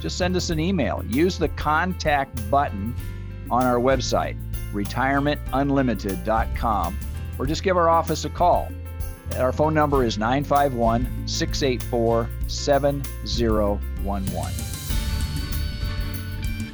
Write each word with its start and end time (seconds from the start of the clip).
just 0.00 0.18
send 0.18 0.36
us 0.36 0.50
an 0.50 0.60
email. 0.60 1.02
Use 1.08 1.38
the 1.38 1.48
contact 1.48 2.50
button 2.50 2.94
on 3.50 3.64
our 3.64 3.78
website, 3.78 4.36
retirementunlimited.com, 4.72 6.98
or 7.38 7.46
just 7.46 7.62
give 7.62 7.76
our 7.76 7.88
office 7.88 8.24
a 8.24 8.30
call. 8.30 8.68
Our 9.36 9.52
phone 9.52 9.74
number 9.74 10.04
is 10.04 10.16
951 10.18 11.26
684 11.26 12.28
7011. 12.46 14.64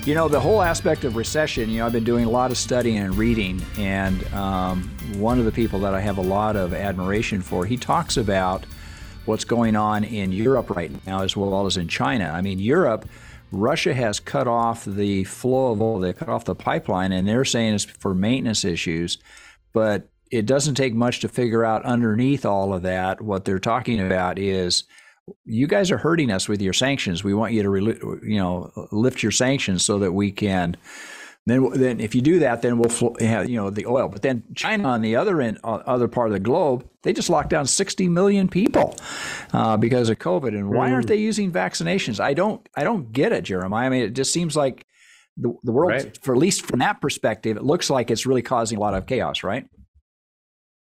You 0.07 0.15
know, 0.15 0.29
the 0.29 0.39
whole 0.39 0.61
aspect 0.61 1.05
of 1.05 1.17
recession, 1.17 1.71
you 1.71 1.79
know, 1.79 1.87
I've 1.87 1.93
been 1.93 2.05
doing 2.05 2.27
a 2.27 2.31
lot 2.31 2.51
of 2.51 2.59
studying 2.59 2.99
and 2.99 3.17
reading, 3.17 3.65
and 3.79 4.23
um, 4.35 4.83
one 5.15 5.39
of 5.39 5.47
the 5.47 5.53
people 5.53 5.79
that 5.81 5.95
I 5.95 6.01
have 6.01 6.19
a 6.19 6.23
lot 6.23 6.57
of 6.57 6.75
admiration 6.75 7.41
for, 7.41 7.65
he 7.65 7.79
talks 7.79 8.19
about 8.19 8.67
what's 9.27 9.45
going 9.45 9.77
on 9.77 10.05
in 10.05 10.33
Europe 10.33 10.71
right 10.71 10.91
now 11.07 11.23
as 11.23 11.37
well 11.37 11.67
as 11.67 11.77
in 11.77 11.89
China. 11.89 12.31
I 12.35 12.41
mean, 12.41 12.59
Europe, 12.59 13.09
Russia 13.53 13.95
has 13.95 14.21
cut 14.21 14.49
off 14.49 14.85
the 14.85 15.25
flow 15.25 15.73
of 15.73 15.81
oil, 15.81 16.01
they 16.01 16.13
cut 16.13 16.29
off 16.29 16.45
the 16.45 16.55
pipeline, 16.55 17.13
and 17.13 17.27
they're 17.27 17.45
saying 17.45 17.75
it's 17.75 17.85
for 17.85 18.15
maintenance 18.15 18.65
issues. 18.65 19.19
But 19.73 20.09
it 20.31 20.47
doesn't 20.47 20.75
take 20.75 20.95
much 20.95 21.21
to 21.21 21.29
figure 21.29 21.65
out 21.65 21.85
underneath 21.85 22.45
all 22.45 22.75
of 22.75 22.83
that. 22.83 23.21
What 23.21 23.45
they're 23.45 23.59
talking 23.59 24.01
about 24.01 24.39
is 24.39 24.85
you 25.45 25.67
guys 25.67 25.91
are 25.91 25.99
hurting 25.99 26.31
us 26.31 26.49
with 26.49 26.61
your 26.61 26.73
sanctions. 26.73 27.25
We 27.25 27.35
want 27.35 27.53
you 27.53 27.63
to, 27.63 28.21
you 28.27 28.39
know, 28.39 28.71
lift 28.91 29.23
your 29.23 29.33
sanctions 29.33 29.85
so 29.85 29.99
that 30.01 30.13
we 30.13 30.33
can 30.33 30.77
then, 31.47 31.71
then 31.75 32.01
if 32.01 32.15
you 32.15 32.23
do 32.23 32.39
that, 32.39 32.63
then 32.63 32.79
we'll 32.79 33.15
have 33.21 33.51
you 33.51 33.57
know 33.57 33.69
the 33.69 33.87
oil. 33.87 34.09
But 34.09 34.23
then 34.23 34.45
China 34.55 34.89
on 34.89 35.03
the 35.03 35.17
other 35.17 35.43
end, 35.43 35.59
uh, 35.63 35.83
other 35.87 36.09
part 36.09 36.29
of 36.29 36.33
the 36.33 36.41
globe, 36.41 36.89
they 37.03 37.13
just 37.13 37.29
locked 37.29 37.51
down 37.51 37.67
60 37.67 38.09
million 38.09 38.49
people 38.49 38.97
uh, 39.53 39.77
because 39.77 40.09
of 40.09 40.19
COVID. 40.19 40.49
And 40.49 40.71
why 40.71 40.91
aren't 40.91 41.07
mm. 41.07 41.11
they 41.11 41.17
using 41.17 41.53
vaccinations? 41.53 42.19
I 42.19 42.33
don't, 42.33 42.67
I 42.75 42.83
don't 42.83 43.13
get 43.13 43.33
it, 43.33 43.45
Jeremiah. 43.45 43.87
I 43.87 43.89
mean, 43.91 44.03
it 44.03 44.15
just 44.15 44.33
seems 44.33 44.57
like 44.57 44.87
the, 45.37 45.55
the 45.63 45.73
world, 45.73 45.93
right. 45.93 46.19
for 46.23 46.35
at 46.35 46.41
least 46.41 46.65
from 46.65 46.79
that 46.79 47.03
perspective, 47.03 47.59
it 47.59 47.63
looks 47.63 47.91
like 47.91 48.11
it's 48.11 48.25
really 48.25 48.43
causing 48.43 48.79
a 48.79 48.81
lot 48.81 48.95
of 48.95 49.07
chaos, 49.07 49.43
right? 49.43 49.67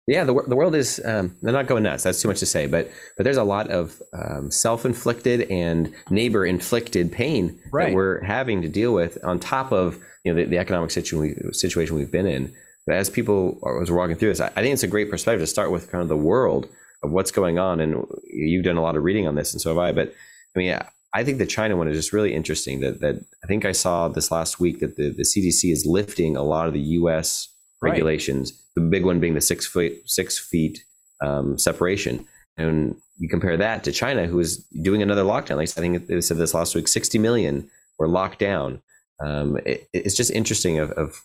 Yeah, 0.06 0.24
the, 0.24 0.34
the 0.46 0.56
world 0.56 0.74
is 0.74 1.00
um, 1.04 1.34
they're 1.40 1.52
not 1.52 1.66
going 1.66 1.82
nuts. 1.82 2.02
That's 2.02 2.20
too 2.20 2.28
much 2.28 2.40
to 2.40 2.46
say, 2.46 2.66
but 2.66 2.90
but 3.16 3.24
there's 3.24 3.38
a 3.38 3.44
lot 3.44 3.70
of 3.70 4.02
um, 4.12 4.50
self-inflicted 4.50 5.50
and 5.50 5.94
neighbor-inflicted 6.10 7.10
pain 7.10 7.58
right. 7.72 7.86
that 7.86 7.94
we're 7.94 8.22
having 8.22 8.60
to 8.62 8.68
deal 8.68 8.92
with 8.92 9.16
on 9.24 9.40
top 9.40 9.72
of 9.72 9.98
you 10.24 10.32
know 10.32 10.40
the, 10.40 10.50
the 10.50 10.58
economic 10.58 10.90
situation 10.90 11.52
situation 11.54 11.96
we've 11.96 12.12
been 12.12 12.26
in. 12.26 12.54
But 12.86 12.96
as 12.96 13.08
people 13.08 13.58
are, 13.62 13.80
as 13.80 13.90
we're 13.90 13.96
walking 13.96 14.16
through 14.16 14.28
this, 14.28 14.40
I, 14.40 14.48
I 14.48 14.62
think 14.62 14.74
it's 14.74 14.82
a 14.82 14.88
great 14.88 15.10
perspective 15.10 15.40
to 15.40 15.46
start 15.46 15.70
with 15.70 15.90
kind 15.90 16.02
of 16.02 16.08
the 16.08 16.18
world 16.18 16.68
of 17.02 17.10
what's 17.10 17.30
going 17.30 17.58
on, 17.58 17.80
and 17.80 18.04
you've 18.30 18.64
done 18.64 18.76
a 18.76 18.82
lot 18.82 18.96
of 18.96 19.04
reading 19.04 19.26
on 19.26 19.36
this, 19.36 19.54
and 19.54 19.60
so 19.60 19.70
have 19.70 19.78
I. 19.78 19.92
But 19.92 20.12
I 20.54 20.58
mean, 20.58 20.78
I 21.14 21.24
think 21.24 21.38
the 21.38 21.46
China 21.46 21.76
one 21.76 21.88
is 21.88 21.96
just 21.96 22.12
really 22.12 22.34
interesting. 22.34 22.80
That 22.80 23.00
that 23.00 23.24
I 23.42 23.46
think 23.46 23.64
I 23.64 23.72
saw 23.72 24.08
this 24.08 24.30
last 24.30 24.60
week 24.60 24.80
that 24.80 24.96
the 24.96 25.10
the 25.10 25.22
CDC 25.22 25.72
is 25.72 25.86
lifting 25.86 26.36
a 26.36 26.42
lot 26.42 26.66
of 26.66 26.74
the 26.74 26.80
U.S. 26.80 27.48
regulations. 27.80 28.52
Right. 28.52 28.60
The 28.76 28.82
big 28.82 29.04
one 29.04 29.20
being 29.20 29.34
the 29.34 29.40
six 29.40 29.66
feet 29.66 30.02
six 30.06 30.38
feet 30.38 30.84
um, 31.24 31.58
separation, 31.58 32.26
and 32.56 32.96
you 33.18 33.28
compare 33.28 33.56
that 33.56 33.84
to 33.84 33.92
China, 33.92 34.26
who 34.26 34.40
is 34.40 34.58
doing 34.82 35.02
another 35.02 35.22
lockdown. 35.22 35.56
Like 35.56 35.68
I 35.68 35.80
think 35.80 36.06
they 36.06 36.20
said 36.20 36.38
this 36.38 36.54
last 36.54 36.74
week, 36.74 36.88
sixty 36.88 37.18
million 37.18 37.70
were 37.98 38.08
locked 38.08 38.40
down 38.40 38.82
um, 39.20 39.58
it, 39.64 39.88
it's 39.92 40.16
just 40.16 40.30
interesting 40.30 40.78
of, 40.78 40.90
of, 40.92 41.22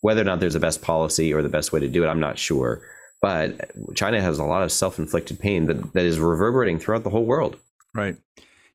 whether 0.00 0.20
or 0.20 0.24
not 0.24 0.40
there's 0.40 0.54
the 0.54 0.60
best 0.60 0.82
policy 0.82 1.32
or 1.32 1.42
the 1.42 1.48
best 1.48 1.72
way 1.72 1.78
to 1.78 1.86
do 1.86 2.02
it. 2.02 2.08
I'm 2.08 2.18
not 2.18 2.36
sure, 2.36 2.82
but 3.20 3.70
China 3.94 4.20
has 4.20 4.40
a 4.40 4.44
lot 4.44 4.64
of 4.64 4.72
self-inflicted 4.72 5.38
pain 5.38 5.66
that, 5.66 5.92
that 5.92 6.04
is 6.04 6.18
reverberating 6.18 6.80
throughout 6.80 7.04
the 7.04 7.10
whole 7.10 7.24
world. 7.24 7.56
Right. 7.94 8.16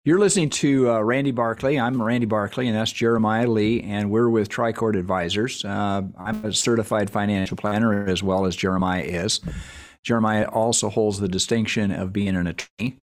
You're 0.07 0.19
listening 0.19 0.51
to 0.51 0.89
uh, 0.89 1.01
Randy 1.01 1.31
Barkley. 1.31 1.77
I'm 1.77 2.01
Randy 2.01 2.27
Barkley, 2.27 2.69
and 2.69 2.77
that's 2.77 2.93
Jeremiah 2.93 3.45
Lee, 3.45 3.81
and 3.81 4.09
we're 4.09 4.29
with 4.29 4.47
Tricord 4.47 4.97
Advisors. 4.97 5.65
Uh, 5.65 6.03
I'm 6.17 6.45
a 6.45 6.53
certified 6.53 7.09
financial 7.09 7.57
planner 7.57 8.07
as 8.07 8.23
well 8.23 8.45
as 8.45 8.55
Jeremiah 8.55 9.01
is. 9.01 9.41
Jeremiah 10.03 10.47
also 10.47 10.87
holds 10.89 11.19
the 11.19 11.27
distinction 11.27 11.91
of 11.91 12.13
being 12.13 12.37
an 12.37 12.47
attorney 12.47 13.01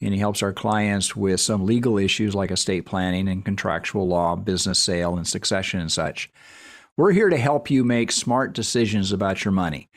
and 0.00 0.14
he 0.14 0.20
helps 0.20 0.42
our 0.42 0.54
clients 0.54 1.14
with 1.14 1.38
some 1.38 1.66
legal 1.66 1.98
issues 1.98 2.34
like 2.34 2.50
estate 2.50 2.86
planning 2.86 3.28
and 3.28 3.44
contractual 3.44 4.08
law, 4.08 4.34
business 4.34 4.78
sale, 4.78 5.18
and 5.18 5.28
succession 5.28 5.80
and 5.80 5.92
such. 5.92 6.30
We're 6.96 7.12
here 7.12 7.28
to 7.28 7.36
help 7.36 7.70
you 7.70 7.84
make 7.84 8.10
smart 8.10 8.54
decisions 8.54 9.12
about 9.12 9.44
your 9.44 9.52
money. 9.52 9.90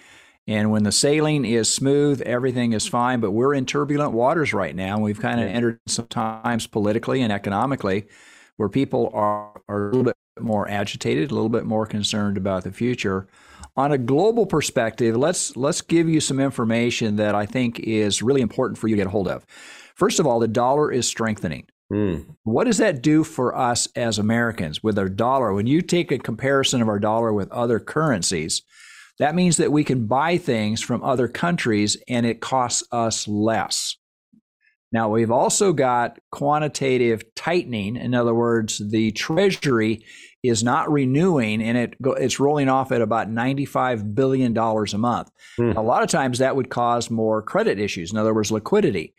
And 0.51 0.69
when 0.69 0.83
the 0.83 0.91
sailing 0.91 1.45
is 1.45 1.73
smooth, 1.73 2.21
everything 2.23 2.73
is 2.73 2.85
fine, 2.85 3.21
but 3.21 3.31
we're 3.31 3.53
in 3.53 3.65
turbulent 3.65 4.11
waters 4.11 4.53
right 4.53 4.75
now. 4.75 4.99
We've 4.99 5.19
kind 5.19 5.39
of 5.39 5.47
entered 5.47 5.79
sometimes 5.87 6.67
politically 6.67 7.21
and 7.21 7.31
economically 7.31 8.07
where 8.57 8.67
people 8.67 9.09
are, 9.13 9.61
are 9.69 9.83
a 9.83 9.85
little 9.85 10.03
bit 10.03 10.17
more 10.41 10.69
agitated, 10.69 11.31
a 11.31 11.33
little 11.33 11.47
bit 11.47 11.63
more 11.63 11.85
concerned 11.85 12.35
about 12.35 12.65
the 12.65 12.71
future. 12.73 13.29
On 13.77 13.93
a 13.93 13.97
global 13.97 14.45
perspective, 14.45 15.15
let's 15.15 15.55
let's 15.55 15.79
give 15.79 16.09
you 16.09 16.19
some 16.19 16.41
information 16.41 17.15
that 17.15 17.33
I 17.33 17.45
think 17.45 17.79
is 17.79 18.21
really 18.21 18.41
important 18.41 18.77
for 18.77 18.89
you 18.89 18.95
to 18.95 18.99
get 18.99 19.07
a 19.07 19.11
hold 19.11 19.29
of. 19.29 19.45
First 19.95 20.19
of 20.19 20.27
all, 20.27 20.41
the 20.41 20.49
dollar 20.49 20.91
is 20.91 21.07
strengthening. 21.07 21.65
Mm. 21.93 22.25
What 22.43 22.65
does 22.65 22.79
that 22.79 23.01
do 23.01 23.23
for 23.23 23.55
us 23.57 23.87
as 23.95 24.19
Americans 24.19 24.83
with 24.83 24.99
our 24.99 25.07
dollar? 25.07 25.53
When 25.53 25.67
you 25.67 25.81
take 25.81 26.11
a 26.11 26.17
comparison 26.17 26.81
of 26.81 26.89
our 26.89 26.99
dollar 26.99 27.31
with 27.31 27.49
other 27.53 27.79
currencies, 27.79 28.63
that 29.21 29.35
means 29.35 29.57
that 29.57 29.71
we 29.71 29.83
can 29.83 30.07
buy 30.07 30.37
things 30.37 30.81
from 30.81 31.03
other 31.03 31.27
countries 31.27 31.95
and 32.07 32.25
it 32.25 32.41
costs 32.41 32.83
us 32.91 33.27
less. 33.27 33.95
Now, 34.91 35.09
we've 35.09 35.29
also 35.29 35.73
got 35.73 36.17
quantitative 36.31 37.23
tightening. 37.35 37.97
In 37.97 38.15
other 38.15 38.33
words, 38.33 38.81
the 38.89 39.11
Treasury 39.11 40.03
is 40.41 40.63
not 40.63 40.91
renewing 40.91 41.61
and 41.61 41.77
it 41.77 41.95
it's 42.17 42.39
rolling 42.39 42.67
off 42.67 42.91
at 42.91 42.99
about 42.99 43.29
$95 43.29 44.15
billion 44.15 44.57
a 44.57 44.97
month. 44.97 45.29
Mm. 45.59 45.77
A 45.77 45.81
lot 45.81 46.01
of 46.01 46.09
times 46.09 46.39
that 46.39 46.55
would 46.55 46.71
cause 46.71 47.11
more 47.11 47.43
credit 47.43 47.79
issues. 47.79 48.11
In 48.11 48.17
other 48.17 48.33
words, 48.33 48.51
liquidity. 48.51 49.13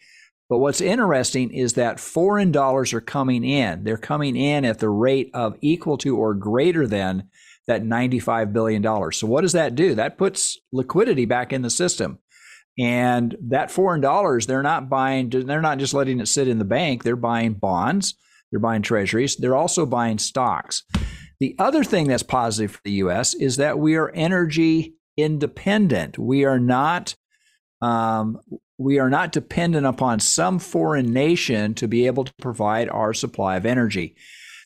But 0.48 0.58
what's 0.58 0.80
interesting 0.80 1.54
is 1.54 1.74
that 1.74 2.00
foreign 2.00 2.50
dollars 2.50 2.92
are 2.92 3.00
coming 3.00 3.44
in. 3.44 3.84
They're 3.84 3.96
coming 3.96 4.34
in 4.34 4.64
at 4.64 4.80
the 4.80 4.90
rate 4.90 5.30
of 5.32 5.56
equal 5.60 5.96
to 5.98 6.16
or 6.16 6.34
greater 6.34 6.88
than 6.88 7.30
that 7.66 7.82
$95 7.82 8.52
billion. 8.52 8.82
So, 9.12 9.26
what 9.26 9.42
does 9.42 9.52
that 9.52 9.74
do? 9.74 9.94
That 9.94 10.18
puts 10.18 10.58
liquidity 10.72 11.24
back 11.24 11.52
in 11.52 11.62
the 11.62 11.70
system. 11.70 12.18
And 12.78 13.36
that 13.48 13.70
foreign 13.70 14.00
dollars, 14.00 14.46
they're 14.46 14.62
not 14.62 14.88
buying, 14.88 15.28
they're 15.28 15.60
not 15.60 15.78
just 15.78 15.92
letting 15.92 16.20
it 16.20 16.26
sit 16.26 16.48
in 16.48 16.58
the 16.58 16.64
bank. 16.64 17.04
They're 17.04 17.16
buying 17.16 17.52
bonds, 17.54 18.14
they're 18.50 18.60
buying 18.60 18.82
treasuries, 18.82 19.36
they're 19.36 19.56
also 19.56 19.84
buying 19.84 20.18
stocks. 20.18 20.84
The 21.38 21.54
other 21.58 21.84
thing 21.84 22.08
that's 22.08 22.22
positive 22.22 22.72
for 22.72 22.80
the 22.84 22.92
US 22.92 23.34
is 23.34 23.56
that 23.56 23.78
we 23.78 23.96
are 23.96 24.10
energy 24.10 24.94
independent. 25.16 26.18
We 26.18 26.44
are 26.44 26.60
not 26.60 27.14
um, 27.80 28.38
we 28.78 28.98
are 28.98 29.10
not 29.10 29.32
dependent 29.32 29.86
upon 29.86 30.20
some 30.20 30.58
foreign 30.58 31.12
nation 31.12 31.74
to 31.74 31.88
be 31.88 32.06
able 32.06 32.24
to 32.24 32.32
provide 32.40 32.88
our 32.88 33.12
supply 33.12 33.56
of 33.56 33.66
energy. 33.66 34.16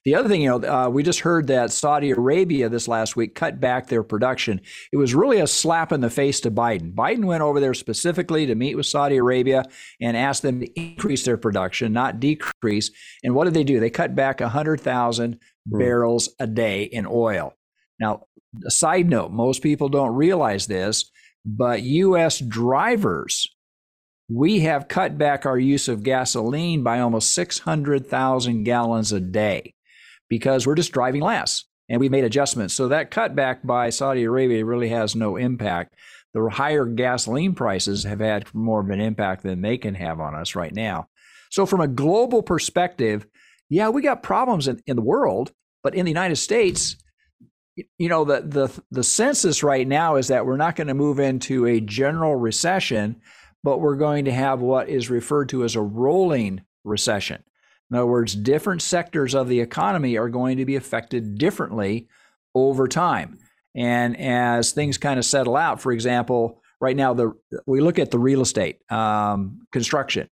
The 0.07 0.15
other 0.15 0.29
thing, 0.29 0.43
you 0.43 0.49
know, 0.49 0.69
uh, 0.69 0.89
we 0.89 1.03
just 1.03 1.19
heard 1.19 1.49
that 1.49 1.73
Saudi 1.73 2.13
Arabia 2.13 2.69
this 2.69 2.87
last 2.87 3.17
week 3.17 3.35
cut 3.35 3.59
back 3.59 3.89
their 3.89 4.05
production. 4.05 4.61
It 4.93 4.99
was 4.99 5.17
really 5.17 5.41
a 5.41 5.49
slap 5.49 5.91
in 5.91 6.01
the 6.01 6.09
face 6.09 6.39
to 6.43 6.51
Biden. 6.53 6.95
Biden 6.95 7.25
went 7.25 7.43
over 7.43 7.59
there 7.59 7.75
specifically 7.75 8.47
to 8.47 8.55
meet 8.55 8.77
with 8.77 8.87
Saudi 8.87 9.17
Arabia 9.17 9.65
and 10.01 10.17
asked 10.17 10.43
them 10.43 10.61
to 10.61 10.81
increase 10.81 11.25
their 11.25 11.37
production, 11.37 11.93
not 11.93 12.21
decrease. 12.21 12.93
And 13.25 13.35
what 13.35 13.47
did 13.47 13.55
they 13.55 13.65
do? 13.65 13.81
They 13.81 13.91
cut 13.91 14.15
back 14.15 14.39
100,000 14.39 15.41
hmm. 15.69 15.79
barrels 15.79 16.29
a 16.39 16.47
day 16.47 16.85
in 16.85 17.05
oil. 17.11 17.55
Now, 17.99 18.27
a 18.65 18.71
side 18.71 19.11
note, 19.11 19.33
most 19.33 19.61
people 19.61 19.89
don't 19.89 20.15
realize 20.15 20.69
this, 20.69 21.11
but 21.45 21.83
U.S. 21.83 22.39
drivers 22.39 23.49
we 24.29 24.61
have 24.61 24.89
cut 24.89 25.17
back 25.17 25.47
our 25.47 25.59
use 25.59 25.87
of 25.87 26.03
gasoline 26.03 26.83
by 26.83 26.99
almost 26.99 27.33
600,000 27.33 28.65
gallons 28.65 29.13
a 29.13 29.21
day 29.21 29.73
because 30.29 30.67
we're 30.67 30.75
just 30.75 30.93
driving 30.93 31.23
less 31.23 31.65
and 31.89 32.01
we 32.01 32.09
made 32.09 32.25
adjustments. 32.25 32.75
So 32.75 32.89
that 32.89 33.11
cutback 33.11 33.65
by 33.65 33.91
Saudi 33.91 34.25
Arabia 34.25 34.65
really 34.65 34.89
has 34.89 35.15
no 35.15 35.37
impact. 35.37 35.95
The 36.35 36.49
higher 36.51 36.85
gasoline 36.85 37.55
prices 37.55 38.05
have 38.05 38.21
had 38.21 38.53
more 38.55 38.81
of 38.81 38.91
an 38.91 39.01
impact 39.01 39.43
than 39.43 39.63
they 39.63 39.79
can 39.79 39.95
have 39.95 40.21
on 40.21 40.35
us 40.35 40.55
right 40.55 40.75
now. 40.75 41.09
So, 41.51 41.65
from 41.65 41.81
a 41.81 41.89
global 41.89 42.43
perspective, 42.43 43.27
yeah, 43.71 43.89
we 43.89 44.03
got 44.03 44.23
problems 44.23 44.69
in, 44.69 44.83
in 44.87 44.97
the 44.97 45.03
world, 45.03 45.53
but 45.83 45.95
in 45.95 46.05
the 46.05 46.11
United 46.11 46.37
States, 46.37 46.97
you 47.99 48.09
know, 48.09 48.25
the 48.25 48.43
the 48.43 48.83
the 48.91 49.05
census 49.05 49.63
right 49.63 49.87
now 49.87 50.17
is 50.17 50.29
that 50.29 50.45
we're 50.45 50.57
not 50.57 50.77
going 50.77 50.89
to 50.89 50.95
move 50.95 51.21
into 51.21 51.67
a 51.67 51.81
general 51.81 52.37
recession, 52.37 53.21
but 53.63 53.81
we're 53.81 53.97
going 53.97 54.27
to 54.27 54.33
have 54.33 54.61
what 54.61 54.89
is 54.89 55.11
referred 55.11 55.49
to 55.51 55.65
as 55.65 55.77
a 55.77 55.81
rolling 55.81 56.63
recession. 56.85 57.43
In 57.91 57.97
other 57.97 58.07
words, 58.07 58.35
different 58.35 58.83
sectors 58.83 59.35
of 59.35 59.49
the 59.49 59.61
economy 59.61 60.17
are 60.17 60.29
going 60.29 60.59
to 60.59 60.65
be 60.65 60.77
affected 60.77 61.39
differently 61.39 62.09
over 62.55 62.89
time. 62.89 63.39
And 63.75 64.19
as 64.19 64.73
things 64.73 64.99
kind 64.99 65.19
of 65.19 65.25
settle 65.25 65.57
out, 65.57 65.81
for 65.81 65.93
example, 65.93 66.63
right 66.81 66.97
now 66.97 67.15
the 67.15 67.33
we 67.67 67.81
look 67.81 67.99
at 67.99 68.11
the 68.11 68.19
real 68.19 68.41
estate 68.41 68.79
um, 68.91 69.61
construction. 69.71 70.29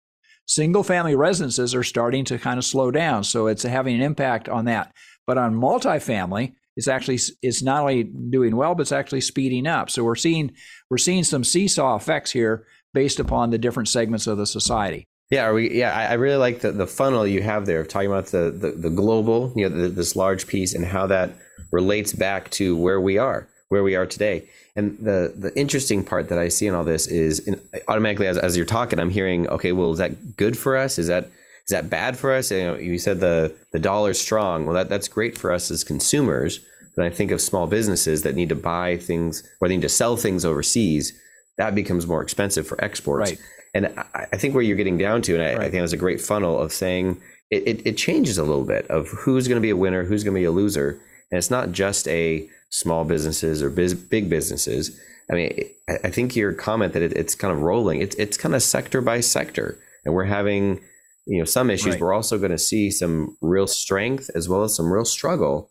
Single 0.47 0.83
family 0.83 1.15
residences 1.15 1.75
are 1.75 1.83
starting 1.83 2.25
to 2.27 2.39
kind 2.39 2.59
of 2.59 2.65
slow 2.65 2.91
down 2.91 3.25
so 3.25 3.47
it's 3.47 3.63
having 3.63 3.95
an 3.95 4.03
impact 4.03 4.49
on 4.49 4.67
that. 4.67 4.93
But 5.27 5.39
on 5.39 5.55
multifamily 5.55 6.55
it's 6.77 6.89
actually 6.89 7.19
it's 7.43 7.63
not 7.63 7.81
only 7.81 8.05
doing 8.05 8.57
well 8.57 8.75
but 8.75 8.83
it's 8.83 8.93
actually 8.93 9.23
speeding 9.23 9.67
up. 9.67 9.91
So 9.91 10.05
we're 10.05 10.15
seeing 10.15 10.53
we're 10.89 10.99
seeing 10.99 11.25
some 11.25 11.45
seesaw 11.45 11.97
effects 11.97 12.31
here 12.31 12.67
based 12.93 13.21
upon 13.21 13.51
the 13.51 13.59
different 13.59 13.89
segments 13.89 14.27
of 14.27 14.39
the 14.39 14.47
society 14.47 15.09
yeah, 15.31 15.45
are 15.45 15.55
we? 15.55 15.71
Yeah, 15.71 15.97
I, 15.97 16.07
I, 16.07 16.13
really 16.15 16.37
like 16.37 16.61
the, 16.61 16.73
the 16.73 16.89
funnel 16.89 17.25
you 17.25 17.41
have 17.43 17.65
there 17.65 17.81
of 17.81 17.89
talking 17.89 18.11
about 18.11 18.27
the 18.27 18.51
the, 18.51 18.73
the 18.73 18.91
global, 18.91 19.53
you 19.55 19.69
know, 19.69 19.83
the, 19.83 19.89
this 19.89 20.17
large 20.17 20.49
piece 20.49 20.75
and 20.75 20.85
how 20.85 21.07
that 21.07 21.31
relates 21.71 22.13
back 22.13 22.51
to 22.51 22.77
where 22.77 23.01
we 23.01 23.17
are, 23.17 23.49
where 23.69 23.85
we 23.85 23.95
are 23.95 24.07
today. 24.07 24.49
And 24.75 24.99
the 24.99 25.33
the 25.37 25.57
interesting 25.57 26.05
part 26.05 26.29
that 26.31 26.39
I 26.39 26.49
see 26.49 26.67
in 26.67 26.75
all 26.75 26.83
this 26.83 27.07
is 27.07 27.39
in, 27.41 27.61
automatically 27.87 28.27
as, 28.27 28.39
as 28.39 28.57
you're 28.57 28.67
talking, 28.67 28.99
I'm 28.99 29.11
hearing, 29.11 29.49
okay, 29.49 29.71
well, 29.71 29.93
is 29.93 29.99
that 29.99 30.37
good 30.37 30.59
for 30.59 30.77
us? 30.77 30.99
Is 30.99 31.07
that 31.07 31.25
is 31.25 31.71
that 31.71 31.89
bad 31.89 32.19
for 32.19 32.35
us? 32.35 32.51
You 32.51 32.65
know, 32.65 32.75
you 32.75 32.99
said 32.99 33.21
the 33.21 33.55
the 33.73 33.79
dollar's 33.79 34.21
strong. 34.21 34.67
Well, 34.67 34.75
that 34.75 34.89
that's 34.89 35.07
great 35.07 35.39
for 35.39 35.53
us 35.53 35.71
as 35.71 35.85
consumers. 35.85 36.59
But 36.97 37.05
I 37.05 37.11
think 37.11 37.31
of 37.31 37.41
small 37.41 37.69
businesses 37.69 38.23
that 38.23 38.35
need 38.35 38.49
to 38.49 38.57
buy 38.57 38.97
things 38.97 39.49
or 39.61 39.69
they 39.69 39.77
need 39.77 39.83
to 39.83 39.89
sell 39.89 40.17
things 40.17 40.45
overseas. 40.45 41.13
That 41.57 41.77
becomes 41.77 42.05
more 42.07 42.21
expensive 42.21 42.67
for 42.67 42.83
exports. 42.83 43.31
Right. 43.31 43.41
And 43.75 43.87
I, 43.97 44.27
I 44.33 44.37
think 44.37 44.55
where 44.55 44.63
you're 44.63 44.77
getting 44.77 44.99
down 44.99 45.23
to, 45.23 45.35
and 45.35 45.43
I, 45.43 45.53
right. 45.55 45.61
I 45.61 45.71
think 45.71 45.83
that's 45.83 45.93
a 45.93 45.99
great 45.99 46.21
funnel 46.21 46.59
of 46.59 46.73
saying 46.73 47.21
it, 47.51 47.63
it, 47.67 47.87
it 47.87 47.97
changes 47.97 48.39
a 48.39 48.45
little 48.45 48.65
bit 48.65 48.87
of 48.89 49.09
who's 49.09 49.49
going 49.49 49.61
to 49.61 49.63
be 49.63 49.71
a 49.71 49.77
winner, 49.77 50.05
who's 50.05 50.25
going 50.25 50.35
to 50.35 50.41
be 50.41 50.45
a 50.45 50.51
loser. 50.51 51.01
And 51.31 51.39
it's 51.39 51.51
not 51.51 51.73
just 51.73 52.09
a 52.09 52.49
small 52.71 53.05
businesses 53.05 53.63
or 53.63 53.71
biz, 53.71 53.95
big 53.95 54.29
businesses. 54.29 54.99
I 55.31 55.35
mean, 55.35 55.65
I 55.89 56.11
think 56.11 56.35
your 56.35 56.53
comment 56.53 56.93
that 56.95 57.03
it, 57.03 57.13
it's 57.13 57.35
kind 57.35 57.53
of 57.53 57.63
rolling. 57.63 58.01
It's 58.01 58.17
it's 58.17 58.37
kind 58.37 58.55
of 58.55 58.63
sector 58.63 59.01
by 59.01 59.21
sector, 59.21 59.79
and 60.05 60.13
we're 60.13 60.25
having 60.25 60.81
you 61.27 61.39
know 61.39 61.45
some 61.45 61.71
issues. 61.71 61.95
Right. 61.95 62.01
We're 62.01 62.13
also 62.13 62.39
going 62.39 62.51
to 62.51 62.59
see 62.59 62.91
some 62.91 63.37
real 63.41 63.69
strength 63.69 64.31
as 64.35 64.49
well 64.49 64.65
as 64.65 64.75
some 64.75 64.93
real 64.93 65.05
struggle, 65.05 65.71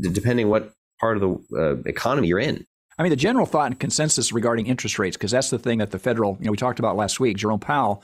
depending 0.00 0.48
what 0.48 0.72
part 1.00 1.18
of 1.18 1.20
the 1.20 1.58
uh, 1.58 1.82
economy 1.86 2.28
you're 2.28 2.38
in. 2.38 2.66
I 2.98 3.02
mean, 3.02 3.10
the 3.10 3.16
general 3.16 3.46
thought 3.46 3.66
and 3.66 3.80
consensus 3.80 4.32
regarding 4.32 4.66
interest 4.66 4.98
rates, 4.98 5.16
because 5.16 5.30
that's 5.30 5.50
the 5.50 5.58
thing 5.58 5.78
that 5.78 5.90
the 5.90 5.98
federal, 5.98 6.36
you 6.38 6.46
know, 6.46 6.52
we 6.52 6.56
talked 6.56 6.78
about 6.78 6.96
last 6.96 7.18
week. 7.18 7.36
Jerome 7.36 7.60
Powell 7.60 8.02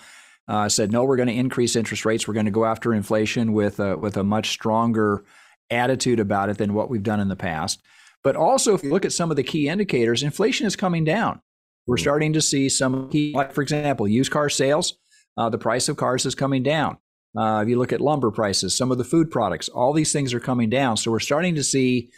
uh, 0.48 0.68
said, 0.68 0.90
"No, 0.92 1.04
we're 1.04 1.16
going 1.16 1.28
to 1.28 1.34
increase 1.34 1.76
interest 1.76 2.04
rates. 2.04 2.26
We're 2.26 2.34
going 2.34 2.46
to 2.46 2.52
go 2.52 2.64
after 2.64 2.92
inflation 2.92 3.52
with 3.52 3.78
a, 3.80 3.96
with 3.96 4.16
a 4.16 4.24
much 4.24 4.50
stronger 4.50 5.24
attitude 5.70 6.18
about 6.18 6.48
it 6.48 6.58
than 6.58 6.74
what 6.74 6.90
we've 6.90 7.02
done 7.02 7.20
in 7.20 7.28
the 7.28 7.36
past." 7.36 7.80
But 8.22 8.36
also, 8.36 8.74
if 8.74 8.82
you 8.82 8.90
look 8.90 9.04
at 9.04 9.12
some 9.12 9.30
of 9.30 9.36
the 9.36 9.42
key 9.42 9.68
indicators, 9.68 10.22
inflation 10.22 10.66
is 10.66 10.76
coming 10.76 11.04
down. 11.04 11.40
We're 11.86 11.96
hmm. 11.96 12.02
starting 12.02 12.32
to 12.34 12.40
see 12.40 12.68
some 12.68 13.08
key, 13.10 13.32
like 13.34 13.52
for 13.52 13.62
example, 13.62 14.08
used 14.08 14.30
car 14.30 14.48
sales. 14.48 14.98
Uh, 15.36 15.48
the 15.48 15.58
price 15.58 15.88
of 15.88 15.96
cars 15.96 16.26
is 16.26 16.34
coming 16.34 16.62
down. 16.62 16.98
Uh, 17.36 17.62
if 17.62 17.68
you 17.68 17.78
look 17.78 17.92
at 17.92 18.00
lumber 18.00 18.30
prices, 18.30 18.76
some 18.76 18.90
of 18.90 18.98
the 18.98 19.04
food 19.04 19.30
products, 19.30 19.68
all 19.68 19.92
these 19.92 20.12
things 20.12 20.34
are 20.34 20.40
coming 20.40 20.68
down. 20.68 20.96
So 20.96 21.10
we're 21.10 21.20
starting 21.20 21.54
to 21.54 21.62
see 21.62 22.10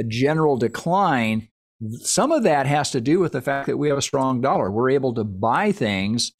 a 0.00 0.04
general 0.04 0.56
decline. 0.56 1.48
Some 2.00 2.32
of 2.32 2.44
that 2.44 2.66
has 2.66 2.90
to 2.92 3.00
do 3.00 3.18
with 3.18 3.32
the 3.32 3.42
fact 3.42 3.66
that 3.66 3.76
we 3.76 3.88
have 3.88 3.98
a 3.98 4.02
strong 4.02 4.40
dollar. 4.40 4.70
We're 4.70 4.90
able 4.90 5.14
to 5.14 5.24
buy 5.24 5.72
things 5.72 6.32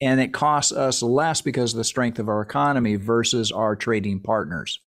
and 0.00 0.20
it 0.20 0.32
costs 0.32 0.72
us 0.72 1.02
less 1.02 1.40
because 1.40 1.74
of 1.74 1.78
the 1.78 1.84
strength 1.84 2.18
of 2.18 2.28
our 2.28 2.40
economy 2.40 2.96
versus 2.96 3.52
our 3.52 3.76
trading 3.76 4.20
partners. 4.20 4.80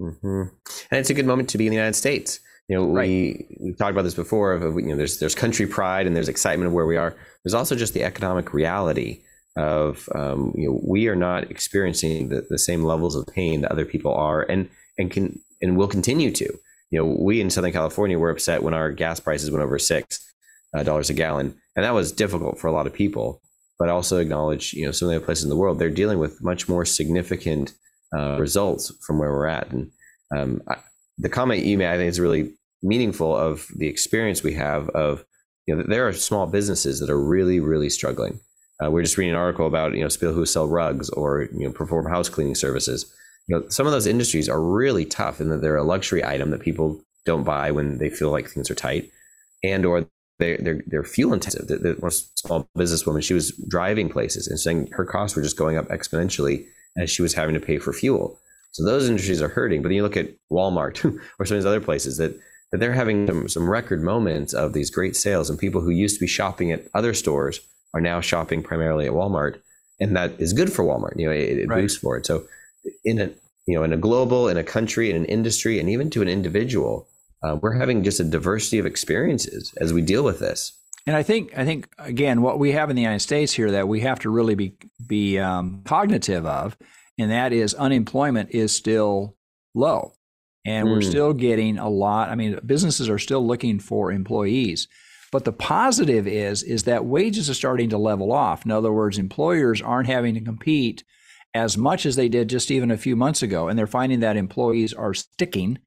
Mm-hmm. 0.00 0.42
And 0.90 0.98
it's 0.98 1.10
a 1.10 1.14
good 1.14 1.26
moment 1.26 1.48
to 1.50 1.58
be 1.58 1.66
in 1.66 1.70
the 1.70 1.76
United 1.76 1.96
States. 1.96 2.40
You 2.68 2.76
know, 2.76 2.86
right. 2.86 3.08
we 3.08 3.46
we 3.60 3.72
talked 3.72 3.90
about 3.90 4.02
this 4.02 4.14
before. 4.14 4.52
Of 4.52 4.76
you 4.76 4.82
know, 4.82 4.96
there's 4.96 5.18
there's 5.18 5.34
country 5.34 5.66
pride 5.66 6.06
and 6.06 6.14
there's 6.14 6.28
excitement 6.28 6.68
of 6.68 6.72
where 6.72 6.86
we 6.86 6.96
are. 6.96 7.16
There's 7.44 7.54
also 7.54 7.74
just 7.74 7.94
the 7.94 8.04
economic 8.04 8.54
reality 8.54 9.22
of 9.56 10.08
um, 10.14 10.54
you 10.56 10.68
know 10.68 10.80
we 10.86 11.08
are 11.08 11.16
not 11.16 11.50
experiencing 11.50 12.28
the, 12.28 12.46
the 12.48 12.58
same 12.58 12.84
levels 12.84 13.16
of 13.16 13.26
pain 13.26 13.62
that 13.62 13.72
other 13.72 13.84
people 13.84 14.14
are, 14.14 14.42
and 14.42 14.70
and 14.98 15.10
can 15.10 15.40
and 15.60 15.76
will 15.76 15.88
continue 15.88 16.30
to. 16.30 16.58
You 16.90 17.00
know, 17.00 17.16
we 17.18 17.40
in 17.40 17.50
Southern 17.50 17.72
California 17.72 18.18
were 18.18 18.30
upset 18.30 18.62
when 18.62 18.74
our 18.74 18.90
gas 18.90 19.20
prices 19.20 19.50
went 19.50 19.62
over 19.62 19.78
six 19.78 20.20
uh, 20.74 20.82
dollars 20.82 21.10
a 21.10 21.14
gallon, 21.14 21.54
and 21.76 21.84
that 21.84 21.94
was 21.94 22.12
difficult 22.12 22.58
for 22.58 22.66
a 22.66 22.72
lot 22.72 22.86
of 22.86 22.92
people. 22.92 23.40
But 23.78 23.88
I 23.88 23.92
also 23.92 24.18
acknowledge, 24.18 24.74
you 24.74 24.84
know, 24.84 24.92
some 24.92 25.08
of 25.08 25.14
the 25.14 25.24
places 25.24 25.44
in 25.44 25.50
the 25.50 25.56
world 25.56 25.78
they're 25.78 25.88
dealing 25.90 26.18
with 26.18 26.42
much 26.42 26.68
more 26.68 26.84
significant 26.84 27.72
uh, 28.16 28.38
results 28.38 28.92
from 29.06 29.18
where 29.18 29.32
we're 29.32 29.46
at. 29.46 29.70
And 29.70 29.90
um, 30.36 30.62
I, 30.68 30.76
the 31.18 31.28
comment 31.28 31.64
you 31.64 31.78
made, 31.78 31.88
I 31.88 31.96
think, 31.96 32.08
is 32.08 32.20
really 32.20 32.52
meaningful 32.82 33.36
of 33.36 33.66
the 33.76 33.86
experience 33.86 34.42
we 34.42 34.54
have 34.54 34.88
of 34.90 35.24
you 35.66 35.76
know 35.76 35.84
there 35.86 36.08
are 36.08 36.12
small 36.12 36.46
businesses 36.46 36.98
that 37.00 37.10
are 37.10 37.20
really 37.20 37.60
really 37.60 37.90
struggling. 37.90 38.40
Uh, 38.82 38.90
we 38.90 39.00
are 39.00 39.04
just 39.04 39.18
reading 39.18 39.34
an 39.34 39.40
article 39.40 39.66
about 39.66 39.94
you 39.94 40.02
know 40.02 40.08
people 40.08 40.32
who 40.32 40.46
sell 40.46 40.66
rugs 40.66 41.10
or 41.10 41.48
you 41.52 41.66
know 41.66 41.72
perform 41.72 42.06
house 42.06 42.28
cleaning 42.28 42.54
services. 42.54 43.14
You 43.50 43.56
know 43.56 43.68
some 43.68 43.86
of 43.86 43.92
those 43.92 44.06
industries 44.06 44.48
are 44.48 44.62
really 44.62 45.04
tough 45.04 45.40
in 45.40 45.48
that 45.48 45.60
they're 45.60 45.76
a 45.76 45.82
luxury 45.82 46.24
item 46.24 46.50
that 46.50 46.60
people 46.60 47.00
don't 47.26 47.42
buy 47.42 47.72
when 47.72 47.98
they 47.98 48.08
feel 48.08 48.30
like 48.30 48.48
things 48.48 48.70
are 48.70 48.76
tight, 48.76 49.10
and 49.64 49.84
or 49.84 50.06
they're 50.38 50.56
they're, 50.58 50.80
they're 50.86 51.02
fuel 51.02 51.32
intensive. 51.32 51.66
The, 51.66 51.78
the 51.78 51.92
one 51.94 52.12
small 52.12 52.68
businesswoman 52.78 53.24
she 53.24 53.34
was 53.34 53.50
driving 53.68 54.08
places 54.08 54.46
and 54.46 54.58
saying 54.58 54.90
her 54.92 55.04
costs 55.04 55.34
were 55.34 55.42
just 55.42 55.56
going 55.56 55.76
up 55.76 55.88
exponentially 55.88 56.64
as 56.96 57.10
she 57.10 57.22
was 57.22 57.34
having 57.34 57.54
to 57.54 57.60
pay 57.60 57.78
for 57.78 57.92
fuel. 57.92 58.38
So 58.70 58.84
those 58.84 59.08
industries 59.08 59.42
are 59.42 59.48
hurting. 59.48 59.82
But 59.82 59.88
then 59.88 59.96
you 59.96 60.04
look 60.04 60.16
at 60.16 60.30
Walmart 60.52 61.04
or 61.40 61.44
some 61.44 61.56
of 61.56 61.60
these 61.60 61.66
other 61.66 61.80
places 61.80 62.18
that 62.18 62.38
that 62.70 62.78
they're 62.78 62.92
having 62.92 63.26
some, 63.26 63.48
some 63.48 63.68
record 63.68 64.00
moments 64.00 64.52
of 64.52 64.74
these 64.74 64.92
great 64.92 65.16
sales 65.16 65.50
and 65.50 65.58
people 65.58 65.80
who 65.80 65.90
used 65.90 66.14
to 66.14 66.20
be 66.20 66.28
shopping 66.28 66.70
at 66.70 66.86
other 66.94 67.14
stores 67.14 67.58
are 67.94 68.00
now 68.00 68.20
shopping 68.20 68.62
primarily 68.62 69.06
at 69.06 69.12
Walmart. 69.12 69.60
And 69.98 70.16
that 70.16 70.40
is 70.40 70.52
good 70.52 70.72
for 70.72 70.84
Walmart. 70.84 71.18
You 71.18 71.26
know, 71.26 71.32
it, 71.32 71.58
it 71.58 71.68
right. 71.68 71.80
boosts 71.80 71.98
for 71.98 72.16
it. 72.16 72.26
So 72.26 72.44
in 73.04 73.20
a, 73.20 73.30
you 73.66 73.76
know, 73.76 73.82
in 73.82 73.92
a 73.92 73.96
global, 73.96 74.48
in 74.48 74.56
a 74.56 74.64
country, 74.64 75.10
in 75.10 75.16
an 75.16 75.24
industry, 75.26 75.78
and 75.78 75.88
even 75.88 76.10
to 76.10 76.22
an 76.22 76.28
individual, 76.28 77.08
uh, 77.42 77.56
we're 77.60 77.78
having 77.78 78.02
just 78.02 78.20
a 78.20 78.24
diversity 78.24 78.78
of 78.78 78.86
experiences 78.86 79.72
as 79.80 79.92
we 79.92 80.02
deal 80.02 80.22
with 80.22 80.38
this. 80.38 80.72
And 81.06 81.16
I 81.16 81.22
think, 81.22 81.56
I 81.56 81.64
think 81.64 81.88
again, 81.98 82.42
what 82.42 82.58
we 82.58 82.72
have 82.72 82.90
in 82.90 82.96
the 82.96 83.02
United 83.02 83.20
States 83.20 83.52
here 83.52 83.70
that 83.70 83.88
we 83.88 84.00
have 84.00 84.20
to 84.20 84.30
really 84.30 84.54
be 84.54 84.76
be 85.06 85.38
um, 85.38 85.82
cognitive 85.84 86.44
of, 86.44 86.76
and 87.18 87.30
that 87.30 87.52
is 87.52 87.74
unemployment 87.74 88.50
is 88.50 88.74
still 88.74 89.36
low 89.74 90.12
and 90.64 90.86
mm. 90.86 90.90
we're 90.90 91.02
hmm. 91.02 91.10
still 91.10 91.32
getting 91.32 91.78
a 91.78 91.88
lot. 91.88 92.28
I 92.28 92.34
mean, 92.34 92.58
businesses 92.64 93.08
are 93.08 93.18
still 93.18 93.46
looking 93.46 93.78
for 93.78 94.12
employees. 94.12 94.88
But 95.32 95.44
the 95.44 95.52
positive 95.52 96.26
is 96.26 96.62
is 96.62 96.84
that 96.84 97.04
wages 97.04 97.48
are 97.48 97.54
starting 97.54 97.90
to 97.90 97.98
level 97.98 98.32
off. 98.32 98.64
In 98.64 98.72
other 98.72 98.92
words, 98.92 99.16
employers 99.16 99.80
aren't 99.80 100.08
having 100.08 100.34
to 100.34 100.40
compete 100.40 101.04
as 101.54 101.76
much 101.76 102.06
as 102.06 102.16
they 102.16 102.28
did 102.28 102.48
just 102.48 102.70
even 102.70 102.90
a 102.90 102.96
few 102.96 103.16
months 103.16 103.42
ago, 103.42 103.68
and 103.68 103.78
they're 103.78 103.86
finding 103.86 104.20
that 104.20 104.36
employees 104.36 104.92
are 104.92 105.14
sticking. 105.14 105.78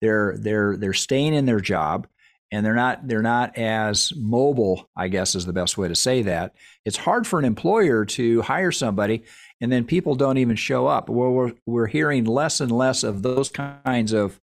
They're 0.00 0.36
they're 0.38 0.76
they're 0.76 0.92
staying 0.92 1.34
in 1.34 1.46
their 1.46 1.60
job, 1.60 2.06
and 2.52 2.64
they're 2.64 2.74
not 2.74 3.08
they're 3.08 3.22
not 3.22 3.56
as 3.58 4.12
mobile. 4.16 4.88
I 4.96 5.08
guess 5.08 5.34
is 5.34 5.46
the 5.46 5.52
best 5.52 5.78
way 5.78 5.88
to 5.88 5.96
say 5.96 6.22
that. 6.22 6.54
It's 6.84 6.96
hard 6.96 7.26
for 7.26 7.38
an 7.38 7.44
employer 7.44 8.04
to 8.04 8.42
hire 8.42 8.72
somebody 8.72 9.24
and 9.60 9.72
then 9.72 9.84
people 9.84 10.14
don't 10.14 10.38
even 10.38 10.56
show 10.56 10.86
up. 10.86 11.08
Well, 11.08 11.30
we're, 11.30 11.52
we're 11.66 11.86
hearing 11.86 12.24
less 12.24 12.60
and 12.60 12.70
less 12.70 13.02
of 13.02 13.22
those 13.22 13.48
kinds 13.48 14.12
of 14.12 14.40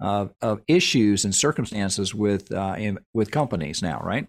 uh, 0.00 0.26
of 0.42 0.60
issues 0.66 1.24
and 1.24 1.34
circumstances 1.34 2.14
with 2.14 2.50
uh, 2.52 2.74
in, 2.76 2.98
with 3.12 3.30
companies 3.30 3.80
now, 3.80 4.00
right? 4.02 4.26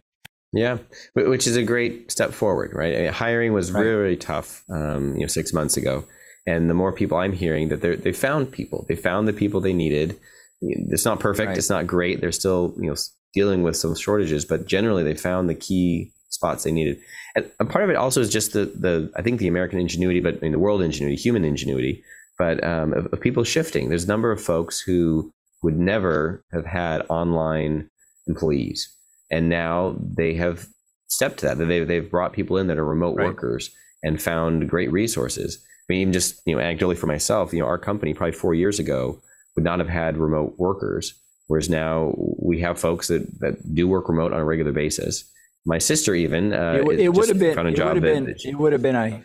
Yeah, 0.55 0.77
which 1.13 1.47
is 1.47 1.57
a 1.57 1.63
great 1.63 2.09
step 2.09 2.31
forward, 2.31 2.71
right? 2.73 2.95
I 2.95 3.01
mean, 3.01 3.13
hiring 3.13 3.51
was 3.51 3.73
right. 3.73 3.81
really, 3.81 4.15
tough, 4.15 4.63
um, 4.69 5.13
you 5.15 5.21
know, 5.21 5.27
six 5.27 5.51
months 5.51 5.75
ago, 5.75 6.05
and 6.47 6.69
the 6.69 6.73
more 6.73 6.93
people 6.93 7.17
I'm 7.17 7.33
hearing 7.33 7.67
that 7.69 7.81
they 7.81 7.95
they 7.97 8.13
found 8.13 8.51
people, 8.51 8.85
they 8.87 8.95
found 8.95 9.27
the 9.27 9.33
people 9.33 9.59
they 9.59 9.73
needed. 9.73 10.17
It's 10.61 11.03
not 11.03 11.19
perfect, 11.19 11.49
right. 11.49 11.57
it's 11.57 11.69
not 11.69 11.85
great. 11.85 12.21
They're 12.21 12.31
still 12.31 12.73
you 12.77 12.89
know 12.89 12.95
dealing 13.33 13.63
with 13.63 13.75
some 13.75 13.95
shortages, 13.95 14.45
but 14.45 14.65
generally 14.65 15.03
they 15.03 15.13
found 15.13 15.49
the 15.49 15.55
key 15.55 16.13
spots 16.29 16.63
they 16.63 16.71
needed. 16.71 16.99
And 17.35 17.51
a 17.59 17.65
part 17.65 17.83
of 17.83 17.89
it 17.89 17.97
also 17.97 18.21
is 18.21 18.29
just 18.29 18.53
the 18.53 18.65
the 18.65 19.11
I 19.15 19.21
think 19.21 19.39
the 19.39 19.49
American 19.49 19.77
ingenuity, 19.77 20.21
but 20.21 20.35
I 20.35 20.39
mean 20.39 20.53
the 20.53 20.59
world 20.59 20.81
ingenuity, 20.81 21.17
human 21.17 21.43
ingenuity, 21.43 22.03
but 22.37 22.63
um, 22.63 22.93
of, 22.93 23.07
of, 23.07 23.19
people 23.19 23.43
shifting. 23.43 23.89
There's 23.89 24.05
a 24.05 24.07
number 24.07 24.31
of 24.31 24.41
folks 24.41 24.79
who 24.79 25.33
would 25.63 25.77
never 25.77 26.45
have 26.53 26.65
had 26.65 27.01
online 27.09 27.89
employees, 28.27 28.89
and 29.35 29.49
now 29.49 29.97
they 29.99 30.33
have 30.35 30.67
stepped 31.07 31.39
to 31.39 31.47
that. 31.47 31.57
They 31.57 31.83
they've 31.83 32.09
brought 32.09 32.33
people 32.33 32.57
in 32.57 32.67
that 32.67 32.77
are 32.77 32.85
remote 32.85 33.17
right. 33.17 33.27
workers 33.27 33.69
and 34.01 34.21
found 34.21 34.69
great 34.69 34.91
resources. 34.91 35.59
I 35.61 35.85
mean, 35.89 36.01
even 36.01 36.13
just 36.13 36.41
you 36.45 36.55
know, 36.55 36.61
anecdotally 36.61 36.97
for 36.97 37.07
myself, 37.07 37.53
you 37.53 37.59
know, 37.59 37.65
our 37.65 37.77
company 37.77 38.13
probably 38.13 38.31
four 38.31 38.53
years 38.53 38.79
ago 38.79 39.19
would 39.55 39.65
not 39.65 39.79
have 39.79 39.89
had 39.89 40.17
remote 40.17 40.55
workers, 40.57 41.13
whereas 41.47 41.69
now 41.69 42.13
we 42.17 42.61
have 42.61 42.79
folks 42.79 43.09
that 43.09 43.39
that 43.41 43.75
do 43.75 43.87
work 43.87 44.07
remote 44.07 44.31
on 44.31 44.39
a 44.39 44.45
regular 44.45 44.71
basis. 44.71 45.29
My 45.65 45.79
sister 45.79 46.15
even 46.15 46.53
uh, 46.53 46.83
it, 46.85 46.99
it 46.99 47.09
would 47.09 47.27
have 47.27 47.39
been 47.39 47.57
it 47.57 47.83
would 47.83 47.95
have 47.95 48.01
been 48.01 48.35
it 48.43 48.55
would 48.55 48.71
have 48.71 48.81
been 48.81 48.95
a 48.95 49.23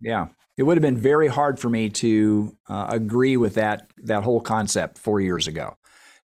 yeah 0.00 0.28
it 0.56 0.64
would 0.64 0.76
have 0.76 0.82
been 0.82 0.98
very 0.98 1.28
hard 1.28 1.60
for 1.60 1.68
me 1.70 1.90
to 1.90 2.56
uh, 2.68 2.86
agree 2.88 3.36
with 3.36 3.54
that 3.54 3.88
that 3.98 4.24
whole 4.24 4.40
concept 4.40 4.98
four 4.98 5.20
years 5.20 5.46
ago. 5.46 5.76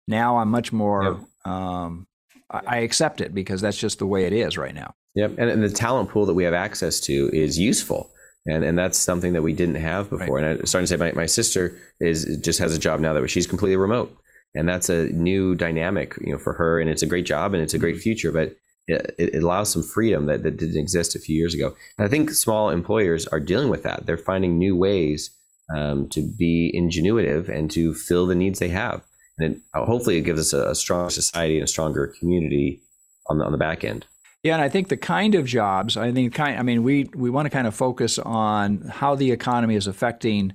Now 0.08 0.38
I'm 0.38 0.50
much 0.50 0.72
more. 0.72 1.20
Um, 1.44 2.08
I, 2.54 2.76
I 2.76 2.76
accept 2.78 3.20
it 3.20 3.34
because 3.34 3.60
that's 3.60 3.78
just 3.78 3.98
the 3.98 4.06
way 4.06 4.24
it 4.24 4.32
is 4.32 4.56
right 4.56 4.74
now. 4.74 4.94
Yep, 5.14 5.32
and, 5.38 5.50
and 5.50 5.62
the 5.62 5.70
talent 5.70 6.10
pool 6.10 6.26
that 6.26 6.34
we 6.34 6.44
have 6.44 6.54
access 6.54 7.00
to 7.00 7.30
is 7.32 7.58
useful 7.58 8.10
and 8.46 8.64
and 8.64 8.78
that's 8.78 8.98
something 8.98 9.32
that 9.32 9.42
we 9.42 9.52
didn't 9.52 9.76
have 9.76 10.10
before. 10.10 10.36
Right. 10.36 10.44
And 10.44 10.60
I'm 10.60 10.66
starting 10.66 10.86
to 10.86 10.88
say 10.88 10.96
my, 10.96 11.12
my 11.12 11.26
sister 11.26 11.76
is 12.00 12.38
just 12.42 12.58
has 12.58 12.74
a 12.74 12.78
job 12.78 13.00
now 13.00 13.12
that 13.14 13.28
she's 13.28 13.46
completely 13.46 13.76
remote, 13.76 14.14
and 14.54 14.68
that's 14.68 14.88
a 14.88 15.06
new 15.08 15.54
dynamic, 15.54 16.14
you 16.20 16.32
know, 16.32 16.38
for 16.38 16.52
her. 16.54 16.80
And 16.80 16.90
it's 16.90 17.02
a 17.02 17.06
great 17.06 17.26
job 17.26 17.54
and 17.54 17.62
it's 17.62 17.74
a 17.74 17.78
great 17.78 17.98
future, 17.98 18.32
but 18.32 18.56
it, 18.86 19.14
it 19.18 19.42
allows 19.42 19.72
some 19.72 19.82
freedom 19.82 20.26
that, 20.26 20.42
that 20.42 20.58
didn't 20.58 20.78
exist 20.78 21.16
a 21.16 21.18
few 21.18 21.34
years 21.34 21.54
ago. 21.54 21.74
And 21.96 22.06
I 22.06 22.10
think 22.10 22.30
small 22.30 22.68
employers 22.68 23.26
are 23.28 23.40
dealing 23.40 23.70
with 23.70 23.82
that. 23.84 24.04
They're 24.04 24.18
finding 24.18 24.58
new 24.58 24.76
ways 24.76 25.30
um, 25.74 26.08
to 26.10 26.20
be 26.20 26.70
ingenuitive 26.76 27.48
and 27.48 27.70
to 27.70 27.94
fill 27.94 28.26
the 28.26 28.34
needs 28.34 28.58
they 28.58 28.68
have. 28.68 29.02
And 29.38 29.56
it, 29.56 29.62
hopefully, 29.74 30.18
it 30.18 30.22
gives 30.22 30.40
us 30.40 30.52
a, 30.52 30.70
a 30.70 30.74
strong 30.74 31.10
society 31.10 31.56
and 31.56 31.64
a 31.64 31.68
stronger 31.68 32.08
community 32.18 32.82
on 33.28 33.38
the 33.38 33.44
on 33.44 33.52
the 33.52 33.58
back 33.58 33.84
end. 33.84 34.06
Yeah, 34.42 34.54
and 34.54 34.62
I 34.62 34.68
think 34.68 34.88
the 34.88 34.98
kind 34.98 35.34
of 35.34 35.46
jobs, 35.46 35.96
I 35.96 36.12
think 36.12 36.34
kind 36.34 36.58
I 36.58 36.62
mean 36.62 36.82
we 36.82 37.04
we 37.14 37.30
want 37.30 37.46
to 37.46 37.50
kind 37.50 37.66
of 37.66 37.74
focus 37.74 38.18
on 38.18 38.82
how 38.82 39.14
the 39.14 39.32
economy 39.32 39.74
is 39.74 39.86
affecting 39.86 40.52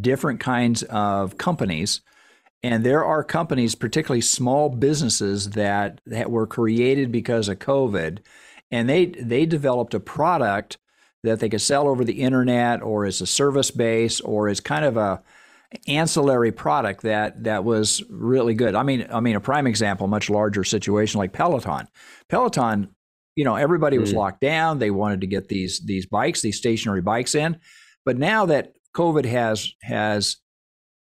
different 0.00 0.40
kinds 0.40 0.82
of 0.84 1.38
companies. 1.38 2.02
And 2.64 2.84
there 2.84 3.04
are 3.04 3.24
companies, 3.24 3.74
particularly 3.74 4.20
small 4.20 4.68
businesses 4.68 5.50
that 5.50 6.00
that 6.06 6.30
were 6.30 6.46
created 6.46 7.10
because 7.10 7.48
of 7.48 7.58
COVID, 7.58 8.18
and 8.70 8.88
they 8.88 9.06
they 9.06 9.46
developed 9.46 9.94
a 9.94 10.00
product 10.00 10.78
that 11.22 11.40
they 11.40 11.48
could 11.48 11.60
sell 11.60 11.88
over 11.88 12.04
the 12.04 12.20
internet 12.20 12.82
or 12.82 13.06
as 13.06 13.20
a 13.20 13.26
service 13.26 13.70
base 13.70 14.20
or 14.20 14.48
as 14.48 14.60
kind 14.60 14.84
of 14.84 14.96
a 14.96 15.22
ancillary 15.86 16.52
product 16.52 17.02
that 17.02 17.44
that 17.44 17.64
was 17.64 18.02
really 18.10 18.54
good. 18.54 18.74
I 18.74 18.82
mean, 18.82 19.06
I 19.10 19.20
mean 19.20 19.36
a 19.36 19.40
prime 19.40 19.66
example, 19.66 20.06
much 20.06 20.30
larger 20.30 20.64
situation 20.64 21.18
like 21.18 21.32
Peloton. 21.32 21.88
Peloton 22.28 22.94
you 23.36 23.44
know 23.44 23.56
everybody 23.56 23.98
was 23.98 24.12
mm. 24.12 24.16
locked 24.16 24.40
down 24.40 24.78
they 24.78 24.90
wanted 24.90 25.20
to 25.20 25.26
get 25.26 25.48
these 25.48 25.80
these 25.84 26.06
bikes 26.06 26.42
these 26.42 26.56
stationary 26.56 27.00
bikes 27.00 27.34
in 27.34 27.58
but 28.04 28.18
now 28.18 28.46
that 28.46 28.74
covid 28.94 29.24
has 29.24 29.72
has 29.82 30.36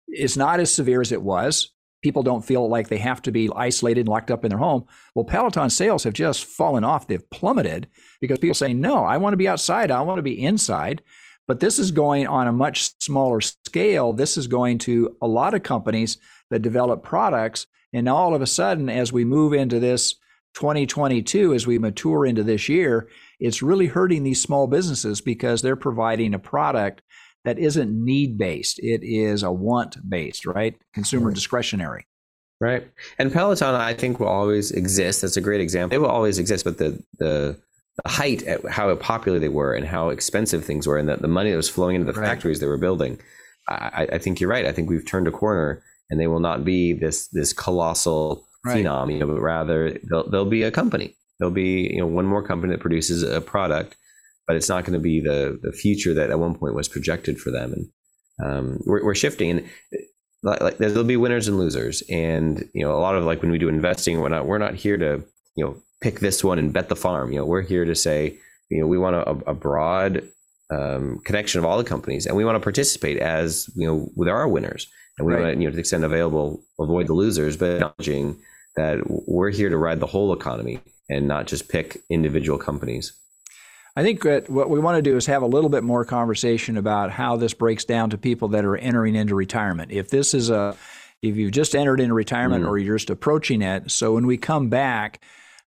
is 0.09 0.37
not 0.37 0.59
as 0.59 0.71
severe 0.71 1.01
as 1.01 1.11
it 1.11 1.21
was 1.21 1.71
people 2.03 2.23
don't 2.23 2.45
feel 2.45 2.69
like 2.69 2.89
they 2.89 2.97
have 2.97 3.21
to 3.21 3.31
be 3.31 3.49
isolated 3.55 4.01
and 4.01 4.09
locked 4.09 4.31
up 4.31 4.43
in 4.43 4.49
their 4.49 4.59
home 4.59 4.85
well 5.15 5.25
peloton 5.25 5.69
sales 5.69 6.03
have 6.03 6.13
just 6.13 6.45
fallen 6.45 6.83
off 6.83 7.07
they've 7.07 7.29
plummeted 7.29 7.87
because 8.21 8.39
people 8.39 8.55
say 8.55 8.73
no 8.73 9.03
i 9.03 9.17
want 9.17 9.33
to 9.33 9.37
be 9.37 9.47
outside 9.47 9.91
i 9.91 10.01
want 10.01 10.17
to 10.17 10.23
be 10.23 10.43
inside 10.43 11.01
but 11.47 11.59
this 11.59 11.79
is 11.79 11.91
going 11.91 12.27
on 12.27 12.47
a 12.47 12.51
much 12.51 12.91
smaller 12.99 13.41
scale 13.41 14.13
this 14.13 14.37
is 14.37 14.47
going 14.47 14.77
to 14.77 15.15
a 15.21 15.27
lot 15.27 15.53
of 15.53 15.63
companies 15.63 16.17
that 16.49 16.61
develop 16.61 17.03
products 17.03 17.67
and 17.93 18.09
all 18.09 18.35
of 18.35 18.41
a 18.41 18.47
sudden 18.47 18.89
as 18.89 19.13
we 19.13 19.25
move 19.25 19.53
into 19.53 19.79
this 19.79 20.15
2022, 20.57 21.53
as 21.53 21.67
we 21.67 21.77
mature 21.77 22.25
into 22.25 22.43
this 22.43 22.67
year, 22.67 23.07
it's 23.39 23.61
really 23.61 23.85
hurting 23.85 24.23
these 24.23 24.41
small 24.41 24.65
businesses 24.65 25.21
because 25.21 25.61
they're 25.61 25.75
providing 25.75 26.33
a 26.33 26.39
product 26.39 27.03
that 27.45 27.59
isn't 27.59 27.91
need 27.91 28.37
based. 28.39 28.79
It 28.79 29.01
is 29.03 29.43
a 29.43 29.51
want 29.51 29.97
based, 30.09 30.45
right? 30.47 30.75
Consumer 30.93 31.31
discretionary. 31.31 32.07
Right. 32.59 32.89
And 33.19 33.31
Peloton, 33.31 33.75
I 33.75 33.93
think, 33.93 34.19
will 34.19 34.27
always 34.27 34.71
exist. 34.71 35.21
That's 35.21 35.37
a 35.37 35.41
great 35.41 35.61
example. 35.61 35.95
It 35.95 35.99
will 35.99 36.09
always 36.09 36.39
exist, 36.39 36.65
but 36.65 36.79
the, 36.79 37.03
the, 37.19 37.61
the 38.03 38.09
height 38.09 38.43
at 38.43 38.65
how 38.69 38.93
popular 38.95 39.39
they 39.39 39.49
were 39.49 39.73
and 39.73 39.85
how 39.85 40.09
expensive 40.09 40.63
things 40.63 40.87
were 40.87 40.97
and 40.97 41.09
the, 41.09 41.17
the 41.17 41.27
money 41.27 41.51
that 41.51 41.57
was 41.57 41.69
flowing 41.69 41.95
into 41.95 42.11
the 42.11 42.19
right. 42.19 42.27
factories 42.27 42.59
they 42.59 42.67
were 42.67 42.77
building, 42.77 43.19
I, 43.67 44.07
I 44.13 44.17
think 44.17 44.39
you're 44.39 44.49
right. 44.49 44.65
I 44.65 44.71
think 44.71 44.89
we've 44.89 45.05
turned 45.05 45.27
a 45.27 45.31
corner 45.31 45.83
and 46.09 46.19
they 46.19 46.27
will 46.27 46.39
not 46.39 46.63
be 46.63 46.93
this 46.93 47.27
this 47.29 47.53
colossal 47.53 48.47
right. 48.65 48.77
phenom, 48.85 49.11
you 49.11 49.19
know, 49.19 49.27
but 49.27 49.41
rather 49.41 49.97
they'll, 50.09 50.29
they'll 50.29 50.45
be 50.45 50.63
a 50.63 50.71
company. 50.71 51.15
There'll 51.39 51.53
be, 51.53 51.91
you 51.93 51.99
know, 51.99 52.07
one 52.07 52.25
more 52.25 52.45
company 52.45 52.73
that 52.73 52.81
produces 52.81 53.23
a 53.23 53.41
product, 53.41 53.95
but 54.47 54.55
it's 54.55 54.69
not 54.69 54.85
going 54.85 54.93
to 54.93 54.99
be 54.99 55.19
the 55.19 55.59
the 55.61 55.71
future 55.71 56.13
that 56.13 56.29
at 56.29 56.39
one 56.39 56.55
point 56.55 56.75
was 56.75 56.87
projected 56.87 57.39
for 57.39 57.51
them. 57.51 57.73
And 57.73 57.89
um, 58.43 58.79
we're, 58.85 59.03
we're 59.03 59.15
shifting. 59.15 59.51
And 59.51 59.69
like, 60.43 60.61
like, 60.61 60.77
there'll 60.77 61.03
be 61.03 61.17
winners 61.17 61.47
and 61.47 61.57
losers. 61.57 62.03
And 62.09 62.69
you 62.73 62.83
know, 62.83 62.93
a 62.93 63.01
lot 63.01 63.15
of 63.15 63.23
like 63.23 63.41
when 63.41 63.51
we 63.51 63.57
do 63.57 63.69
investing 63.69 64.15
and 64.15 64.21
whatnot, 64.21 64.47
we're 64.47 64.57
not 64.57 64.75
here 64.75 64.97
to 64.97 65.23
you 65.55 65.65
know 65.65 65.81
pick 66.01 66.19
this 66.19 66.43
one 66.43 66.59
and 66.59 66.73
bet 66.73 66.89
the 66.89 66.95
farm. 66.95 67.31
You 67.31 67.39
know, 67.39 67.45
we're 67.45 67.61
here 67.61 67.85
to 67.85 67.95
say, 67.95 68.37
you 68.69 68.81
know, 68.81 68.87
we 68.87 68.97
want 68.97 69.15
a, 69.15 69.49
a 69.49 69.53
broad 69.53 70.27
um, 70.69 71.19
connection 71.23 71.59
of 71.59 71.65
all 71.65 71.77
the 71.77 71.83
companies, 71.83 72.25
and 72.25 72.35
we 72.35 72.45
want 72.45 72.55
to 72.55 72.63
participate 72.63 73.17
as 73.17 73.69
you 73.75 73.87
know, 73.87 74.09
with 74.15 74.29
our 74.29 74.47
winners, 74.47 74.87
and 75.17 75.25
we 75.25 75.33
right. 75.33 75.41
want 75.41 75.53
to, 75.53 75.59
you 75.59 75.65
know, 75.65 75.71
to 75.71 75.75
the 75.75 75.81
extent 75.81 76.03
available, 76.03 76.63
avoid 76.79 77.07
the 77.07 77.13
losers, 77.13 77.57
but 77.57 77.75
acknowledging 77.75 78.37
that 78.75 78.99
we're 79.07 79.49
here 79.49 79.69
to 79.69 79.77
ride 79.77 79.99
the 79.99 80.05
whole 80.05 80.33
economy 80.33 80.79
and 81.09 81.27
not 81.27 81.47
just 81.47 81.69
pick 81.69 82.01
individual 82.09 82.57
companies. 82.57 83.13
I 83.95 84.03
think 84.03 84.21
that 84.23 84.47
what 84.47 84.69
we 84.69 84.79
want 84.79 84.97
to 84.97 85.01
do 85.01 85.17
is 85.17 85.25
have 85.25 85.41
a 85.41 85.47
little 85.47 85.71
bit 85.71 85.83
more 85.83 86.05
conversation 86.05 86.77
about 86.77 87.09
how 87.09 87.35
this 87.35 87.55
breaks 87.55 87.83
down 87.83 88.11
to 88.11 88.17
people 88.17 88.49
that 88.49 88.63
are 88.63 88.77
entering 88.77 89.15
into 89.15 89.33
retirement. 89.33 89.91
If 89.91 90.09
this 90.11 90.35
is 90.35 90.51
a, 90.51 90.75
if 91.23 91.35
you've 91.35 91.51
just 91.51 91.75
entered 91.75 91.99
into 91.99 92.13
retirement 92.13 92.65
mm. 92.65 92.67
or 92.67 92.77
you're 92.77 92.97
just 92.97 93.09
approaching 93.09 93.63
it, 93.63 93.89
so 93.89 94.13
when 94.13 94.27
we 94.27 94.37
come 94.37 94.69
back, 94.69 95.19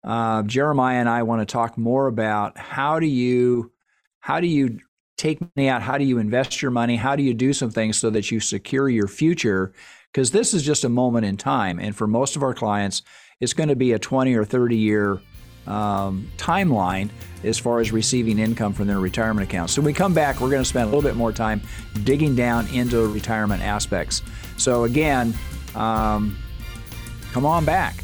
uh, 0.03 0.43
Jeremiah 0.43 0.99
and 0.99 1.09
I 1.09 1.23
want 1.23 1.41
to 1.41 1.51
talk 1.51 1.77
more 1.77 2.07
about 2.07 2.57
how 2.57 2.99
do 2.99 3.07
you, 3.07 3.71
how 4.19 4.39
do 4.39 4.47
you 4.47 4.79
take 5.17 5.39
money 5.55 5.69
out? 5.69 5.81
How 5.81 5.97
do 5.97 6.03
you 6.03 6.19
invest 6.19 6.61
your 6.61 6.71
money? 6.71 6.95
How 6.95 7.15
do 7.15 7.23
you 7.23 7.33
do 7.33 7.53
some 7.53 7.71
things 7.71 7.97
so 7.97 8.09
that 8.11 8.31
you 8.31 8.39
secure 8.39 8.89
your 8.89 9.07
future 9.07 9.73
because 10.17 10.31
this 10.31 10.53
is 10.53 10.63
just 10.63 10.83
a 10.83 10.89
moment 10.89 11.25
in 11.25 11.37
time. 11.37 11.79
And 11.79 11.95
for 11.95 12.07
most 12.07 12.35
of 12.35 12.41
our 12.41 12.53
clients, 12.53 13.03
it's 13.39 13.53
going 13.53 13.69
to 13.69 13.75
be 13.75 13.93
a 13.93 13.99
20 13.99 14.33
or 14.33 14.45
30 14.45 14.75
year 14.75 15.21
um, 15.67 16.31
timeline 16.37 17.09
as 17.43 17.59
far 17.59 17.79
as 17.79 17.91
receiving 17.91 18.39
income 18.39 18.73
from 18.73 18.87
their 18.87 18.99
retirement 18.99 19.47
accounts. 19.47 19.73
So 19.73 19.81
when 19.81 19.87
we 19.87 19.93
come 19.93 20.15
back, 20.15 20.39
we're 20.39 20.49
going 20.49 20.63
to 20.63 20.69
spend 20.69 20.83
a 20.83 20.87
little 20.87 21.07
bit 21.07 21.15
more 21.15 21.31
time 21.31 21.61
digging 22.03 22.35
down 22.35 22.67
into 22.69 23.05
retirement 23.07 23.61
aspects. 23.61 24.23
So 24.57 24.85
again, 24.85 25.35
um, 25.75 26.35
come 27.31 27.45
on 27.45 27.63
back. 27.63 28.03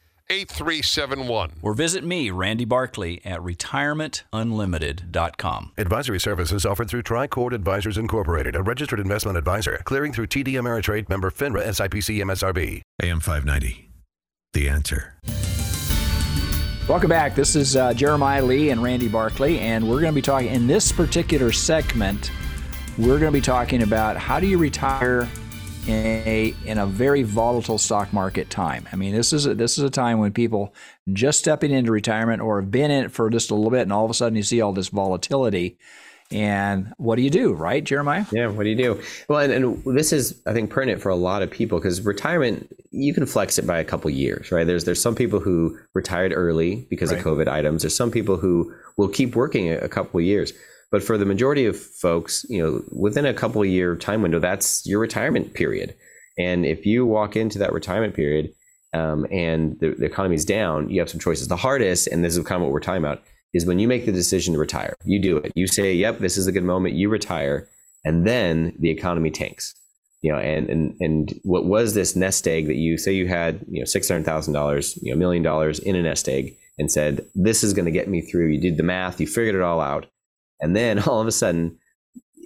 8371. 0.31 1.51
Or 1.61 1.73
visit 1.73 2.05
me, 2.05 2.31
Randy 2.31 2.65
Barkley, 2.65 3.21
at 3.25 3.41
retirementunlimited.com. 3.41 5.71
Advisory 5.77 6.19
services 6.19 6.65
offered 6.65 6.89
through 6.89 7.03
Tricord 7.03 7.53
Advisors 7.53 7.97
Incorporated, 7.97 8.55
a 8.55 8.63
registered 8.63 9.01
investment 9.01 9.37
advisor, 9.37 9.81
clearing 9.83 10.13
through 10.13 10.27
TD 10.27 10.53
Ameritrade 10.53 11.09
member 11.09 11.29
FINRA 11.29 11.67
SIPC 11.67 12.23
MSRB. 12.23 12.81
AM 13.03 13.19
590. 13.19 13.89
The 14.53 14.69
answer. 14.69 15.15
Welcome 16.87 17.09
back. 17.09 17.35
This 17.35 17.55
is 17.55 17.75
uh, 17.75 17.93
Jeremiah 17.93 18.43
Lee 18.43 18.71
and 18.71 18.81
Randy 18.81 19.07
Barkley, 19.07 19.59
and 19.59 19.87
we're 19.87 20.01
going 20.01 20.11
to 20.11 20.15
be 20.15 20.21
talking 20.21 20.49
in 20.49 20.65
this 20.67 20.91
particular 20.91 21.51
segment. 21.51 22.31
We're 22.97 23.19
going 23.19 23.31
to 23.31 23.31
be 23.31 23.41
talking 23.41 23.83
about 23.83 24.17
how 24.17 24.39
do 24.39 24.47
you 24.47 24.57
retire 24.57 25.29
in 25.87 26.05
a 26.05 26.55
in 26.65 26.77
a 26.77 26.85
very 26.85 27.23
volatile 27.23 27.77
stock 27.77 28.13
market 28.13 28.49
time. 28.49 28.87
I 28.91 28.95
mean, 28.95 29.13
this 29.13 29.33
is 29.33 29.45
a, 29.45 29.55
this 29.55 29.77
is 29.77 29.83
a 29.83 29.89
time 29.89 30.19
when 30.19 30.31
people 30.33 30.73
just 31.11 31.39
stepping 31.39 31.71
into 31.71 31.91
retirement 31.91 32.41
or 32.41 32.61
have 32.61 32.71
been 32.71 32.91
in 32.91 33.05
it 33.05 33.11
for 33.11 33.29
just 33.29 33.51
a 33.51 33.55
little 33.55 33.71
bit, 33.71 33.81
and 33.81 33.93
all 33.93 34.05
of 34.05 34.11
a 34.11 34.13
sudden 34.13 34.35
you 34.35 34.43
see 34.43 34.61
all 34.61 34.73
this 34.73 34.89
volatility. 34.89 35.77
And 36.31 36.93
what 36.97 37.17
do 37.17 37.23
you 37.23 37.29
do, 37.29 37.51
right, 37.51 37.83
Jeremiah? 37.83 38.25
Yeah, 38.31 38.47
what 38.47 38.63
do 38.63 38.69
you 38.69 38.75
do? 38.75 39.01
Well, 39.27 39.39
and, 39.39 39.51
and 39.51 39.97
this 39.97 40.13
is, 40.13 40.41
I 40.45 40.53
think, 40.53 40.69
pertinent 40.69 41.01
for 41.01 41.09
a 41.09 41.15
lot 41.15 41.41
of 41.41 41.51
people 41.51 41.77
because 41.77 42.05
retirement, 42.05 42.73
you 42.91 43.13
can 43.13 43.25
flex 43.25 43.59
it 43.59 43.67
by 43.67 43.79
a 43.79 43.83
couple 43.83 44.09
years, 44.09 44.49
right? 44.49 44.65
There's 44.65 44.85
there's 44.85 45.01
some 45.01 45.15
people 45.15 45.41
who 45.41 45.77
retired 45.93 46.31
early 46.33 46.87
because 46.89 47.11
right. 47.11 47.19
of 47.19 47.25
COVID 47.25 47.49
items. 47.49 47.81
There's 47.81 47.95
some 47.95 48.11
people 48.11 48.37
who 48.37 48.73
will 48.95 49.09
keep 49.09 49.35
working 49.35 49.71
a, 49.71 49.77
a 49.79 49.89
couple 49.89 50.21
years. 50.21 50.53
But 50.91 51.01
for 51.01 51.17
the 51.17 51.25
majority 51.25 51.65
of 51.65 51.79
folks, 51.79 52.45
you 52.49 52.61
know, 52.61 52.83
within 52.91 53.25
a 53.25 53.33
couple 53.33 53.63
year 53.63 53.95
time 53.95 54.21
window, 54.21 54.39
that's 54.39 54.85
your 54.85 54.99
retirement 54.99 55.53
period. 55.53 55.95
And 56.37 56.65
if 56.65 56.85
you 56.85 57.05
walk 57.05 57.35
into 57.35 57.59
that 57.59 57.73
retirement 57.73 58.13
period 58.13 58.53
um, 58.93 59.25
and 59.31 59.79
the, 59.79 59.91
the 59.91 60.05
economy's 60.05 60.43
down, 60.43 60.89
you 60.89 60.99
have 60.99 61.09
some 61.09 61.19
choices. 61.19 61.47
The 61.47 61.55
hardest, 61.55 62.07
and 62.07 62.23
this 62.23 62.35
is 62.35 62.45
kind 62.45 62.61
of 62.61 62.63
what 62.63 62.73
we're 62.73 62.81
talking 62.81 63.03
about, 63.03 63.23
is 63.53 63.65
when 63.65 63.79
you 63.79 63.87
make 63.87 64.05
the 64.05 64.11
decision 64.11 64.53
to 64.53 64.59
retire. 64.59 64.95
You 65.05 65.21
do 65.21 65.37
it. 65.37 65.51
You 65.55 65.67
say, 65.67 65.93
"Yep, 65.93 66.19
this 66.19 66.37
is 66.37 66.47
a 66.47 66.51
good 66.51 66.63
moment." 66.63 66.95
You 66.95 67.09
retire, 67.09 67.69
and 68.05 68.25
then 68.25 68.73
the 68.79 68.89
economy 68.89 69.31
tanks. 69.31 69.73
You 70.21 70.31
know, 70.31 70.39
and 70.39 70.69
and 70.69 70.95
and 70.99 71.39
what 71.43 71.65
was 71.65 71.93
this 71.93 72.15
nest 72.15 72.47
egg 72.47 72.67
that 72.67 72.75
you 72.75 72.97
say 72.97 73.11
you 73.13 73.27
had, 73.27 73.65
you 73.69 73.79
know, 73.79 73.85
six 73.85 74.07
hundred 74.07 74.25
thousand 74.25 74.53
dollars, 74.53 74.97
you 75.01 75.11
know, 75.11 75.17
million 75.17 75.43
dollars 75.43 75.79
in 75.79 75.95
a 75.95 76.01
nest 76.01 76.29
egg, 76.29 76.55
and 76.77 76.91
said, 76.91 77.25
"This 77.35 77.63
is 77.63 77.73
going 77.73 77.85
to 77.85 77.91
get 77.91 78.07
me 78.07 78.21
through." 78.21 78.47
You 78.47 78.61
did 78.61 78.77
the 78.77 78.83
math, 78.83 79.19
you 79.19 79.27
figured 79.27 79.55
it 79.55 79.61
all 79.61 79.81
out, 79.81 80.05
and 80.61 80.75
then 80.75 80.99
all 81.07 81.19
of 81.19 81.27
a 81.27 81.31
sudden, 81.31 81.77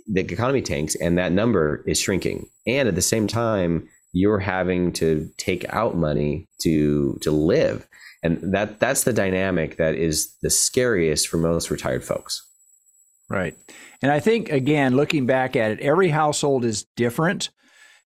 the 0.07 0.22
economy 0.22 0.62
tanks, 0.62 0.95
and 0.95 1.17
that 1.17 1.31
number 1.31 1.84
is 1.88 2.00
shrinking, 2.00 2.48
and 2.65 2.88
at 2.88 2.95
the 2.95 3.01
same 3.01 3.27
time, 3.27 3.88
you're 4.15 4.39
having 4.39 4.93
to 4.93 5.29
take 5.38 5.65
out 5.74 5.98
money 5.98 6.48
to 6.62 7.19
to 7.22 7.31
live. 7.31 7.86
And 8.24 8.53
that 8.53 8.79
that's 8.79 9.03
the 9.03 9.13
dynamic 9.13 9.75
that 9.75 9.95
is 9.95 10.34
the 10.41 10.50
scariest 10.50 11.27
for 11.27 11.38
most 11.38 11.69
retired 11.69 12.03
folks. 12.03 12.41
Right. 13.29 13.57
And 14.01 14.12
i 14.12 14.19
think 14.19 14.51
again 14.51 14.95
looking 14.95 15.25
back 15.25 15.55
at 15.55 15.72
it 15.72 15.79
every 15.81 16.10
household 16.10 16.63
is 16.63 16.86
different. 16.95 17.50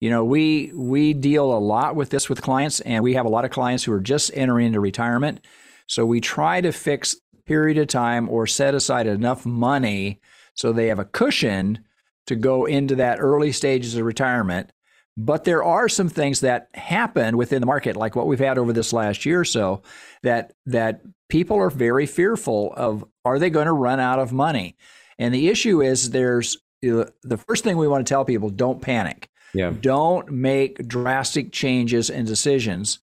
You 0.00 0.10
know 0.10 0.24
we 0.24 0.72
we 0.74 1.14
deal 1.14 1.56
a 1.56 1.60
lot 1.60 1.94
with 1.94 2.10
this 2.10 2.28
with 2.28 2.42
clients 2.42 2.80
and 2.80 3.04
we 3.04 3.14
have 3.14 3.26
a 3.26 3.30
lot 3.30 3.44
of 3.44 3.52
clients 3.52 3.84
who 3.84 3.92
are 3.92 4.00
just 4.00 4.32
entering 4.34 4.66
into 4.66 4.80
retirement. 4.80 5.40
So 5.86 6.04
we 6.04 6.20
try 6.20 6.60
to 6.60 6.72
fix 6.72 7.14
period 7.46 7.78
of 7.78 7.86
time 7.88 8.28
or 8.28 8.46
set 8.46 8.74
aside 8.74 9.06
enough 9.06 9.44
money 9.44 10.20
so 10.54 10.72
they 10.72 10.88
have 10.88 10.98
a 10.98 11.04
cushion 11.04 11.78
to 12.26 12.36
go 12.36 12.66
into 12.66 12.94
that 12.94 13.18
early 13.20 13.52
stages 13.52 13.96
of 13.96 14.04
retirement 14.04 14.70
but 15.16 15.44
there 15.44 15.62
are 15.62 15.88
some 15.88 16.08
things 16.08 16.40
that 16.40 16.68
happen 16.74 17.36
within 17.36 17.60
the 17.60 17.66
market, 17.66 17.96
like 17.96 18.16
what 18.16 18.26
we've 18.26 18.38
had 18.38 18.56
over 18.56 18.72
this 18.72 18.92
last 18.92 19.26
year 19.26 19.40
or 19.40 19.44
so, 19.44 19.82
that 20.22 20.54
that 20.66 21.02
people 21.28 21.58
are 21.58 21.70
very 21.70 22.06
fearful 22.06 22.72
of. 22.76 23.04
Are 23.24 23.38
they 23.38 23.50
going 23.50 23.66
to 23.66 23.72
run 23.72 24.00
out 24.00 24.18
of 24.18 24.32
money? 24.32 24.76
And 25.18 25.32
the 25.32 25.48
issue 25.48 25.80
is, 25.82 26.10
there's 26.10 26.56
the 26.80 27.40
first 27.46 27.62
thing 27.62 27.76
we 27.76 27.88
want 27.88 28.06
to 28.06 28.10
tell 28.10 28.24
people: 28.24 28.48
don't 28.48 28.80
panic. 28.80 29.28
Yeah. 29.54 29.74
Don't 29.78 30.30
make 30.30 30.88
drastic 30.88 31.52
changes 31.52 32.08
and 32.08 32.26
decisions. 32.26 33.00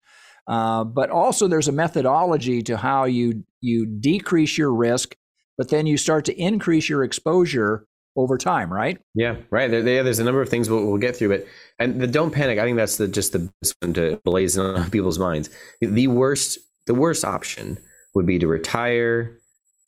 Uh, 0.47 0.83
but 0.83 1.11
also, 1.11 1.47
there's 1.47 1.67
a 1.67 1.71
methodology 1.71 2.63
to 2.63 2.75
how 2.75 3.03
you 3.03 3.43
you 3.61 3.85
decrease 3.85 4.57
your 4.57 4.73
risk, 4.73 5.15
but 5.57 5.69
then 5.69 5.85
you 5.85 5.97
start 5.97 6.25
to 6.25 6.35
increase 6.35 6.89
your 6.89 7.03
exposure 7.03 7.85
over 8.15 8.37
time, 8.37 8.71
right? 8.71 8.99
Yeah, 9.15 9.37
right. 9.49 9.69
There, 9.69 9.81
there, 9.81 10.03
there's 10.03 10.19
a 10.19 10.23
number 10.23 10.41
of 10.41 10.49
things 10.49 10.69
we'll, 10.69 10.85
we'll, 10.85 10.97
get 10.97 11.15
through, 11.15 11.29
but 11.29 11.47
and 11.79 12.01
the 12.01 12.07
don't 12.07 12.31
panic. 12.31 12.59
I 12.59 12.63
think 12.63 12.77
that's 12.77 12.97
the 12.97 13.07
just 13.07 13.33
the 13.33 13.49
best 13.61 13.75
one 13.81 13.93
to 13.93 14.19
blaze 14.23 14.57
on 14.57 14.89
people's 14.91 15.19
minds. 15.19 15.49
The 15.81 16.07
worst, 16.07 16.59
the 16.87 16.93
worst 16.93 17.23
option 17.23 17.77
would 18.15 18.25
be 18.25 18.39
to 18.39 18.47
retire, 18.47 19.39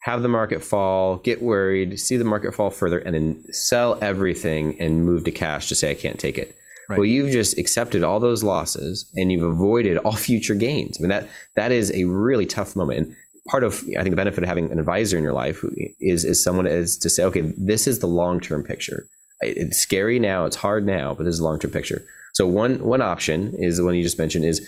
have 0.04 0.22
the 0.22 0.30
market 0.30 0.64
fall, 0.64 1.18
get 1.18 1.42
worried, 1.42 2.00
see 2.00 2.18
the 2.18 2.24
market 2.24 2.54
fall 2.54 2.70
further, 2.70 3.00
and 3.00 3.16
then 3.16 3.44
sell 3.52 3.98
everything 4.02 4.80
and 4.80 5.06
move 5.06 5.24
to 5.26 5.32
cash 5.32 5.70
to 5.70 5.76
say 5.76 5.92
I 5.92 5.96
can't 5.96 6.20
take 6.20 6.38
it. 6.38 6.56
Right. 6.90 6.98
Well, 6.98 7.06
you've 7.06 7.32
just 7.32 7.58
accepted 7.58 8.04
all 8.04 8.20
those 8.20 8.44
losses 8.44 9.10
and 9.16 9.32
you've 9.32 9.44
avoided 9.44 9.98
all 9.98 10.12
future 10.16 10.56
gains. 10.56 10.98
I 11.00 11.02
mean 11.02 11.10
that 11.10 11.30
that 11.56 11.72
is 11.72 11.92
a 11.94 12.06
really 12.06 12.46
tough 12.46 12.76
moment. 12.76 13.00
And 13.00 13.16
part 13.48 13.64
of 13.64 13.84
I 13.98 14.04
think 14.04 14.12
the 14.12 14.16
benefit 14.16 14.44
of 14.44 14.48
having 14.48 14.72
an 14.72 14.80
advisor 14.80 15.18
in 15.18 15.24
your 15.24 15.34
life 15.34 15.64
is 16.00 16.26
is 16.26 16.44
someone 16.44 16.68
is 16.68 16.98
to 17.00 17.10
say, 17.10 17.24
okay, 17.26 17.54
this 17.58 17.88
is 17.88 18.00
the 18.00 18.08
long 18.08 18.40
term 18.40 18.64
picture. 18.64 19.08
It's 19.42 19.78
scary 19.78 20.20
now, 20.20 20.46
it's 20.46 20.56
hard 20.56 20.86
now, 20.86 21.16
but 21.16 21.24
this 21.24 21.34
is 21.34 21.40
a 21.40 21.44
long 21.44 21.60
term 21.60 21.72
picture. 21.72 22.06
So 22.34 22.48
one 22.48 22.84
one 22.84 23.02
option 23.02 23.54
is 23.58 23.78
the 23.78 23.86
one 23.86 23.96
you 23.96 24.04
just 24.04 24.20
mentioned 24.20 24.46
is 24.46 24.68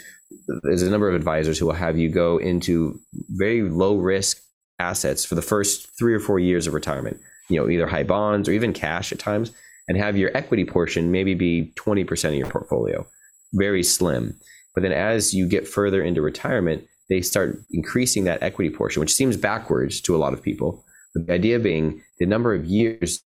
there's 0.64 0.82
a 0.82 0.90
number 0.90 1.08
of 1.08 1.16
advisors 1.16 1.60
who 1.60 1.66
will 1.66 1.74
have 1.74 1.98
you 1.98 2.10
go 2.10 2.38
into 2.38 3.00
very 3.30 3.62
low 3.62 3.96
risk 3.96 4.40
assets 4.80 5.24
for 5.24 5.36
the 5.36 5.42
first 5.42 5.88
three 5.98 6.14
or 6.14 6.20
four 6.20 6.40
years 6.40 6.68
of 6.68 6.74
retirement. 6.74 7.20
You 7.50 7.60
know, 7.60 7.70
either 7.70 7.88
high 7.88 8.04
bonds 8.04 8.50
or 8.50 8.54
even 8.54 8.74
cash 8.74 9.12
at 9.12 9.20
times, 9.20 9.52
and 9.88 9.98
have 9.98 10.18
your 10.18 10.36
equity 10.36 10.66
portion 10.66 11.12
maybe 11.12 11.34
be 11.34 11.74
20% 11.76 12.30
of 12.30 12.36
your 12.36 12.48
portfolio. 12.48 13.06
Very 13.54 13.84
slim. 13.84 14.40
But 14.74 14.82
then 14.82 14.94
as 14.94 15.34
you 15.34 15.48
get 15.48 15.68
further 15.68 16.02
into 16.02 16.22
retirement, 16.22 16.88
they 17.10 17.22
start 17.22 17.62
increasing 17.72 18.24
that 18.24 18.42
equity 18.42 18.70
portion, 18.70 19.00
which 19.00 19.14
seems 19.14 19.38
backwards 19.38 20.02
to 20.02 20.16
a 20.16 20.18
lot 20.18 20.34
of 20.34 20.42
people. 20.42 20.84
But 21.14 21.28
the 21.28 21.34
idea 21.34 21.60
being 21.60 22.02
the 22.20 22.26
number 22.26 22.54
of 22.54 22.66
years 22.66 23.22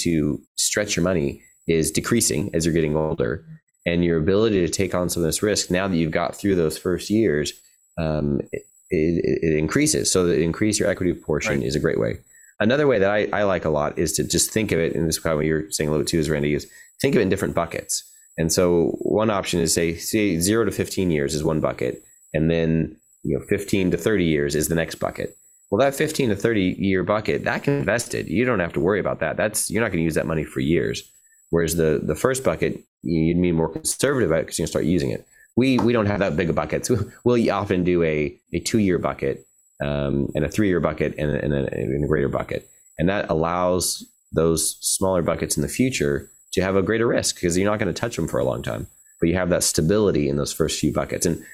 to 0.00 0.40
stretch 0.56 0.96
your 0.96 1.04
money 1.04 1.42
is 1.66 1.90
decreasing 1.90 2.50
as 2.54 2.64
you're 2.64 2.74
getting 2.74 2.96
older. 2.96 3.46
And 3.86 4.04
your 4.04 4.18
ability 4.18 4.60
to 4.60 4.68
take 4.68 4.94
on 4.94 5.08
some 5.08 5.22
of 5.22 5.26
this 5.26 5.42
risk 5.42 5.70
now 5.70 5.88
that 5.88 5.96
you've 5.96 6.10
got 6.10 6.36
through 6.36 6.54
those 6.54 6.76
first 6.76 7.08
years, 7.08 7.52
um, 7.98 8.40
it, 8.52 8.62
it, 8.90 9.38
it, 9.42 9.56
increases. 9.56 10.12
So 10.12 10.26
that 10.26 10.40
increase 10.40 10.78
your 10.78 10.88
equity 10.88 11.14
portion 11.14 11.60
right. 11.60 11.66
is 11.66 11.76
a 11.76 11.80
great 11.80 11.98
way. 11.98 12.18
Another 12.58 12.86
way 12.86 12.98
that 12.98 13.10
I, 13.10 13.26
I, 13.32 13.44
like 13.44 13.64
a 13.64 13.70
lot 13.70 13.98
is 13.98 14.12
to 14.14 14.24
just 14.24 14.50
think 14.50 14.70
of 14.70 14.78
it, 14.78 14.94
and 14.94 15.08
this 15.08 15.16
is 15.16 15.24
what 15.24 15.46
you're 15.46 15.70
saying 15.70 15.88
a 15.88 15.90
little 15.92 16.04
bit 16.04 16.10
too, 16.10 16.18
is 16.18 16.28
Randy, 16.28 16.52
is 16.52 16.66
think 17.00 17.14
of 17.14 17.20
it 17.20 17.22
in 17.22 17.30
different 17.30 17.54
buckets. 17.54 18.04
And 18.36 18.52
so 18.52 18.96
one 19.00 19.30
option 19.30 19.60
is 19.60 19.72
say, 19.72 19.96
say 19.96 20.38
zero 20.38 20.64
to 20.64 20.70
15 20.70 21.10
years 21.10 21.34
is 21.34 21.42
one 21.42 21.60
bucket. 21.60 22.04
And 22.34 22.50
then 22.50 22.96
you 23.22 23.38
know 23.38 23.44
15 23.48 23.90
to 23.92 23.96
30 23.96 24.24
years 24.24 24.54
is 24.54 24.68
the 24.68 24.74
next 24.74 24.96
bucket. 24.96 25.36
Well 25.70 25.80
that 25.80 25.94
15 25.94 26.30
to 26.30 26.36
30 26.36 26.76
year 26.78 27.02
bucket 27.02 27.44
that 27.44 27.64
can 27.64 27.74
invested. 27.74 28.28
You 28.28 28.44
don't 28.44 28.60
have 28.60 28.72
to 28.74 28.80
worry 28.80 29.00
about 29.00 29.20
that. 29.20 29.36
That's 29.36 29.70
you're 29.70 29.82
not 29.82 29.88
going 29.88 30.00
to 30.00 30.04
use 30.04 30.14
that 30.14 30.26
money 30.26 30.44
for 30.44 30.60
years. 30.60 31.10
Whereas 31.50 31.76
the 31.76 32.00
the 32.02 32.14
first 32.14 32.44
bucket 32.44 32.80
you'd 33.02 33.40
be 33.40 33.52
more 33.52 33.68
conservative 33.68 34.30
about 34.30 34.42
because 34.42 34.58
you're 34.58 34.64
going 34.64 34.68
to 34.68 34.72
start 34.72 34.84
using 34.84 35.10
it. 35.10 35.26
We 35.56 35.78
we 35.78 35.92
don't 35.92 36.06
have 36.06 36.20
that 36.20 36.36
big 36.36 36.50
of 36.50 36.56
buckets. 36.56 36.90
We'll 37.24 37.50
often 37.50 37.84
do 37.84 38.02
a 38.02 38.38
a 38.52 38.60
two 38.60 38.78
year 38.78 38.98
bucket 38.98 39.46
um, 39.80 40.30
and 40.34 40.44
a 40.44 40.48
three 40.48 40.68
year 40.68 40.80
bucket 40.80 41.14
and, 41.18 41.30
and, 41.30 41.52
a, 41.52 41.72
and 41.72 42.04
a 42.04 42.08
greater 42.08 42.28
bucket. 42.28 42.68
And 42.98 43.08
that 43.08 43.30
allows 43.30 44.04
those 44.32 44.76
smaller 44.80 45.22
buckets 45.22 45.56
in 45.56 45.62
the 45.62 45.68
future 45.68 46.30
to 46.52 46.62
have 46.62 46.76
a 46.76 46.82
greater 46.82 47.06
risk 47.06 47.36
because 47.36 47.56
you're 47.56 47.70
not 47.70 47.78
going 47.78 47.92
to 47.92 47.98
touch 47.98 48.16
them 48.16 48.28
for 48.28 48.38
a 48.38 48.44
long 48.44 48.62
time. 48.62 48.86
But 49.20 49.28
you 49.28 49.36
have 49.36 49.50
that 49.50 49.62
stability 49.62 50.28
in 50.28 50.36
those 50.36 50.52
first 50.52 50.80
few 50.80 50.92
buckets. 50.92 51.26
And 51.26 51.44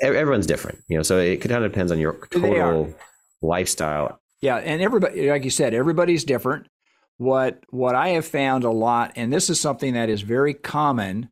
everyone's 0.00 0.46
different, 0.46 0.82
you 0.88 0.96
know. 0.96 1.02
So 1.02 1.18
it 1.18 1.38
kind 1.38 1.64
of 1.64 1.70
depends 1.70 1.92
on 1.92 1.98
your 1.98 2.26
total 2.30 2.94
lifestyle. 3.42 4.20
Yeah, 4.40 4.56
and 4.56 4.80
everybody, 4.80 5.28
like 5.30 5.44
you 5.44 5.50
said, 5.50 5.74
everybody's 5.74 6.24
different. 6.24 6.66
What 7.18 7.62
what 7.68 7.94
I 7.94 8.10
have 8.10 8.26
found 8.26 8.64
a 8.64 8.70
lot, 8.70 9.12
and 9.16 9.32
this 9.32 9.50
is 9.50 9.60
something 9.60 9.94
that 9.94 10.08
is 10.08 10.22
very 10.22 10.54
common, 10.54 11.30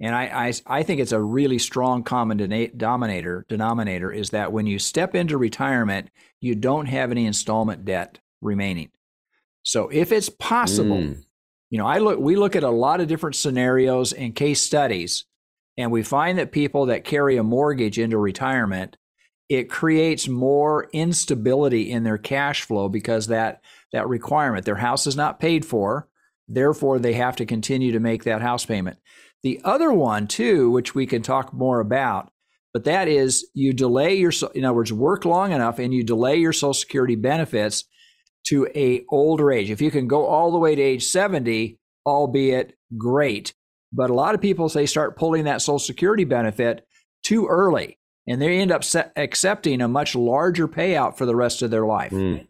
and 0.00 0.14
I 0.14 0.48
I, 0.48 0.52
I 0.66 0.82
think 0.82 1.00
it's 1.00 1.12
a 1.12 1.20
really 1.20 1.58
strong 1.58 2.02
common 2.02 2.36
denominator 2.36 3.46
denominator 3.48 4.10
is 4.10 4.30
that 4.30 4.52
when 4.52 4.66
you 4.66 4.78
step 4.78 5.14
into 5.14 5.38
retirement, 5.38 6.10
you 6.40 6.54
don't 6.56 6.86
have 6.86 7.12
any 7.12 7.26
installment 7.26 7.84
debt 7.84 8.18
remaining. 8.40 8.90
So 9.62 9.88
if 9.88 10.12
it's 10.12 10.28
possible, 10.28 10.96
mm. 10.96 11.24
you 11.70 11.78
know, 11.78 11.86
I 11.86 11.98
look 11.98 12.18
we 12.18 12.34
look 12.34 12.56
at 12.56 12.64
a 12.64 12.70
lot 12.70 13.00
of 13.00 13.06
different 13.06 13.36
scenarios 13.36 14.12
and 14.12 14.34
case 14.34 14.60
studies 14.60 15.24
and 15.76 15.90
we 15.90 16.02
find 16.02 16.38
that 16.38 16.52
people 16.52 16.86
that 16.86 17.04
carry 17.04 17.36
a 17.36 17.42
mortgage 17.42 17.98
into 17.98 18.18
retirement, 18.18 18.96
it 19.48 19.70
creates 19.70 20.28
more 20.28 20.88
instability 20.92 21.90
in 21.90 22.04
their 22.04 22.18
cash 22.18 22.62
flow 22.62 22.88
because 22.88 23.26
that 23.26 23.62
that 23.92 24.08
requirement, 24.08 24.64
their 24.64 24.76
house 24.76 25.06
is 25.06 25.16
not 25.16 25.40
paid 25.40 25.64
for, 25.64 26.08
therefore 26.48 26.98
they 26.98 27.12
have 27.14 27.36
to 27.36 27.46
continue 27.46 27.92
to 27.92 28.00
make 28.00 28.24
that 28.24 28.42
house 28.42 28.64
payment. 28.64 28.98
The 29.42 29.60
other 29.64 29.92
one 29.92 30.26
too, 30.26 30.70
which 30.70 30.94
we 30.94 31.06
can 31.06 31.22
talk 31.22 31.52
more 31.52 31.80
about, 31.80 32.32
but 32.72 32.84
that 32.84 33.08
is 33.08 33.46
you 33.54 33.72
delay 33.72 34.14
your 34.14 34.32
in 34.54 34.64
other 34.64 34.74
words, 34.74 34.92
work 34.92 35.24
long 35.24 35.52
enough 35.52 35.78
and 35.78 35.92
you 35.92 36.02
delay 36.02 36.36
your 36.36 36.52
social 36.52 36.74
security 36.74 37.14
benefits 37.14 37.84
to 38.48 38.68
a 38.74 39.04
older 39.10 39.52
age. 39.52 39.70
If 39.70 39.80
you 39.80 39.90
can 39.90 40.08
go 40.08 40.26
all 40.26 40.50
the 40.50 40.58
way 40.58 40.74
to 40.74 40.82
age 40.82 41.04
70, 41.04 41.78
albeit 42.06 42.76
great. 42.96 43.54
But 43.94 44.10
a 44.10 44.14
lot 44.14 44.34
of 44.34 44.40
people 44.40 44.68
say 44.68 44.86
start 44.86 45.16
pulling 45.16 45.44
that 45.44 45.62
Social 45.62 45.78
Security 45.78 46.24
benefit 46.24 46.86
too 47.22 47.46
early, 47.46 47.98
and 48.26 48.42
they 48.42 48.58
end 48.58 48.72
up 48.72 48.82
se- 48.82 49.10
accepting 49.16 49.80
a 49.80 49.88
much 49.88 50.14
larger 50.16 50.66
payout 50.66 51.16
for 51.16 51.26
the 51.26 51.36
rest 51.36 51.62
of 51.62 51.70
their 51.70 51.86
life. 51.86 52.10
Mm. 52.10 52.46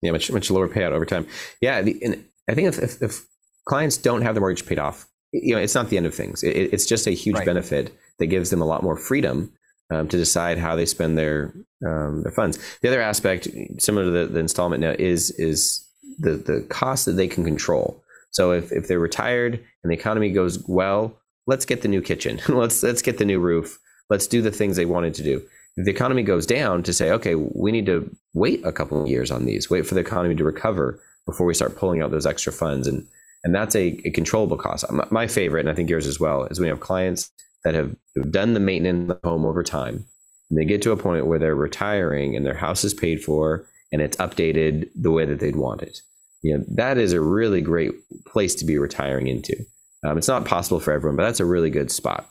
Yeah, 0.00 0.12
much 0.12 0.30
much 0.30 0.50
lower 0.50 0.68
payout 0.68 0.92
over 0.92 1.04
time. 1.04 1.26
Yeah, 1.60 1.82
the, 1.82 1.98
and 2.02 2.24
I 2.48 2.54
think 2.54 2.68
if, 2.68 2.78
if, 2.78 3.02
if, 3.02 3.26
clients 3.66 3.98
don't 3.98 4.22
have 4.22 4.34
the 4.34 4.40
mortgage 4.40 4.64
paid 4.64 4.78
off, 4.78 5.06
you 5.32 5.54
know, 5.54 5.60
it's 5.60 5.74
not 5.74 5.90
the 5.90 5.98
end 5.98 6.06
of 6.06 6.14
things. 6.14 6.42
It, 6.42 6.72
it's 6.72 6.86
just 6.86 7.06
a 7.06 7.10
huge 7.10 7.36
right. 7.36 7.44
benefit 7.44 7.92
that 8.18 8.26
gives 8.26 8.48
them 8.48 8.62
a 8.62 8.64
lot 8.64 8.82
more 8.82 8.96
freedom 8.96 9.52
um, 9.90 10.08
to 10.08 10.16
decide 10.16 10.56
how 10.56 10.74
they 10.74 10.86
spend 10.86 11.18
their 11.18 11.52
um, 11.86 12.22
their 12.22 12.32
funds. 12.32 12.58
The 12.80 12.88
other 12.88 13.02
aspect, 13.02 13.48
similar 13.78 14.04
to 14.06 14.10
the, 14.10 14.32
the 14.32 14.40
installment 14.40 14.80
note, 14.80 15.00
is 15.00 15.30
is 15.32 15.84
the 16.18 16.32
the 16.32 16.66
cost 16.70 17.04
that 17.06 17.12
they 17.12 17.28
can 17.28 17.44
control. 17.44 18.02
So 18.30 18.52
if, 18.52 18.72
if 18.72 18.88
they're 18.88 18.98
retired 18.98 19.54
and 19.82 19.90
the 19.90 19.96
economy 19.96 20.30
goes 20.30 20.64
well, 20.68 21.18
let's 21.46 21.64
get 21.64 21.82
the 21.82 21.88
new 21.88 22.02
kitchen. 22.02 22.40
let's 22.48 22.82
let's 22.82 23.02
get 23.02 23.18
the 23.18 23.24
new 23.24 23.40
roof. 23.40 23.78
Let's 24.10 24.26
do 24.26 24.42
the 24.42 24.50
things 24.50 24.76
they 24.76 24.86
wanted 24.86 25.14
to 25.14 25.22
do. 25.22 25.42
If 25.76 25.84
the 25.84 25.90
economy 25.90 26.22
goes 26.22 26.46
down, 26.46 26.82
to 26.84 26.92
say, 26.92 27.10
okay, 27.12 27.34
we 27.36 27.70
need 27.70 27.86
to 27.86 28.14
wait 28.34 28.64
a 28.64 28.72
couple 28.72 29.00
of 29.00 29.08
years 29.08 29.30
on 29.30 29.44
these, 29.44 29.70
wait 29.70 29.86
for 29.86 29.94
the 29.94 30.00
economy 30.00 30.34
to 30.34 30.44
recover 30.44 31.00
before 31.24 31.46
we 31.46 31.54
start 31.54 31.76
pulling 31.76 32.02
out 32.02 32.10
those 32.10 32.26
extra 32.26 32.52
funds. 32.52 32.86
And 32.86 33.06
and 33.44 33.54
that's 33.54 33.76
a, 33.76 34.00
a 34.04 34.10
controllable 34.10 34.56
cost. 34.56 34.84
My 35.10 35.26
favorite, 35.26 35.60
and 35.60 35.70
I 35.70 35.74
think 35.74 35.88
yours 35.88 36.06
as 36.06 36.18
well, 36.18 36.44
is 36.44 36.58
when 36.58 36.66
you 36.66 36.72
have 36.72 36.80
clients 36.80 37.30
that 37.64 37.74
have 37.74 37.94
done 38.30 38.54
the 38.54 38.60
maintenance 38.60 39.10
of 39.10 39.20
the 39.20 39.28
home 39.28 39.44
over 39.44 39.62
time, 39.62 40.06
and 40.50 40.58
they 40.58 40.64
get 40.64 40.82
to 40.82 40.92
a 40.92 40.96
point 40.96 41.26
where 41.26 41.38
they're 41.38 41.54
retiring 41.54 42.34
and 42.34 42.44
their 42.44 42.54
house 42.54 42.84
is 42.84 42.94
paid 42.94 43.22
for 43.22 43.66
and 43.92 44.02
it's 44.02 44.16
updated 44.16 44.88
the 44.94 45.10
way 45.10 45.24
that 45.24 45.40
they'd 45.40 45.56
want 45.56 45.82
it. 45.82 46.02
You 46.42 46.58
know, 46.58 46.64
that 46.74 46.98
is 46.98 47.12
a 47.12 47.20
really 47.20 47.60
great 47.60 47.92
place 48.26 48.54
to 48.56 48.64
be 48.64 48.78
retiring 48.78 49.26
into. 49.26 49.56
Um, 50.04 50.16
it's 50.16 50.28
not 50.28 50.44
possible 50.44 50.80
for 50.80 50.92
everyone, 50.92 51.16
but 51.16 51.24
that's 51.24 51.40
a 51.40 51.44
really 51.44 51.70
good 51.70 51.90
spot. 51.90 52.28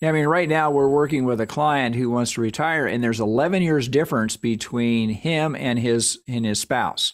Yeah, 0.00 0.08
I 0.08 0.12
mean, 0.12 0.26
right 0.26 0.48
now 0.48 0.70
we're 0.70 0.88
working 0.88 1.24
with 1.24 1.40
a 1.40 1.46
client 1.46 1.94
who 1.94 2.08
wants 2.08 2.32
to 2.32 2.40
retire, 2.40 2.86
and 2.86 3.04
there's 3.04 3.20
11 3.20 3.62
years 3.62 3.86
difference 3.86 4.36
between 4.36 5.10
him 5.10 5.54
and 5.54 5.78
his 5.78 6.18
and 6.26 6.46
his 6.46 6.58
spouse, 6.58 7.12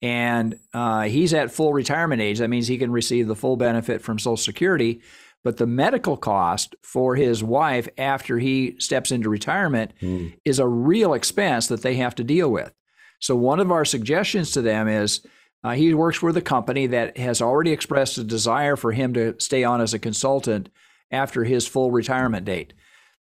and 0.00 0.58
uh, 0.72 1.02
he's 1.02 1.34
at 1.34 1.50
full 1.50 1.74
retirement 1.74 2.22
age. 2.22 2.38
That 2.38 2.48
means 2.48 2.66
he 2.66 2.78
can 2.78 2.90
receive 2.90 3.26
the 3.26 3.36
full 3.36 3.56
benefit 3.56 4.00
from 4.00 4.18
Social 4.18 4.38
Security, 4.38 5.02
but 5.44 5.58
the 5.58 5.66
medical 5.66 6.16
cost 6.16 6.76
for 6.82 7.14
his 7.14 7.44
wife 7.44 7.88
after 7.98 8.38
he 8.38 8.76
steps 8.78 9.10
into 9.10 9.28
retirement 9.28 9.92
mm. 10.00 10.32
is 10.46 10.58
a 10.58 10.66
real 10.66 11.12
expense 11.12 11.66
that 11.66 11.82
they 11.82 11.96
have 11.96 12.14
to 12.14 12.24
deal 12.24 12.50
with. 12.50 12.72
So, 13.20 13.36
one 13.36 13.60
of 13.60 13.72
our 13.72 13.84
suggestions 13.84 14.52
to 14.52 14.62
them 14.62 14.88
is 14.88 15.26
uh, 15.64 15.72
he 15.72 15.92
works 15.92 16.22
with 16.22 16.36
a 16.36 16.42
company 16.42 16.86
that 16.86 17.16
has 17.18 17.42
already 17.42 17.72
expressed 17.72 18.18
a 18.18 18.24
desire 18.24 18.76
for 18.76 18.92
him 18.92 19.12
to 19.14 19.34
stay 19.38 19.64
on 19.64 19.80
as 19.80 19.92
a 19.92 19.98
consultant 19.98 20.68
after 21.10 21.44
his 21.44 21.66
full 21.66 21.90
retirement 21.90 22.44
date. 22.44 22.74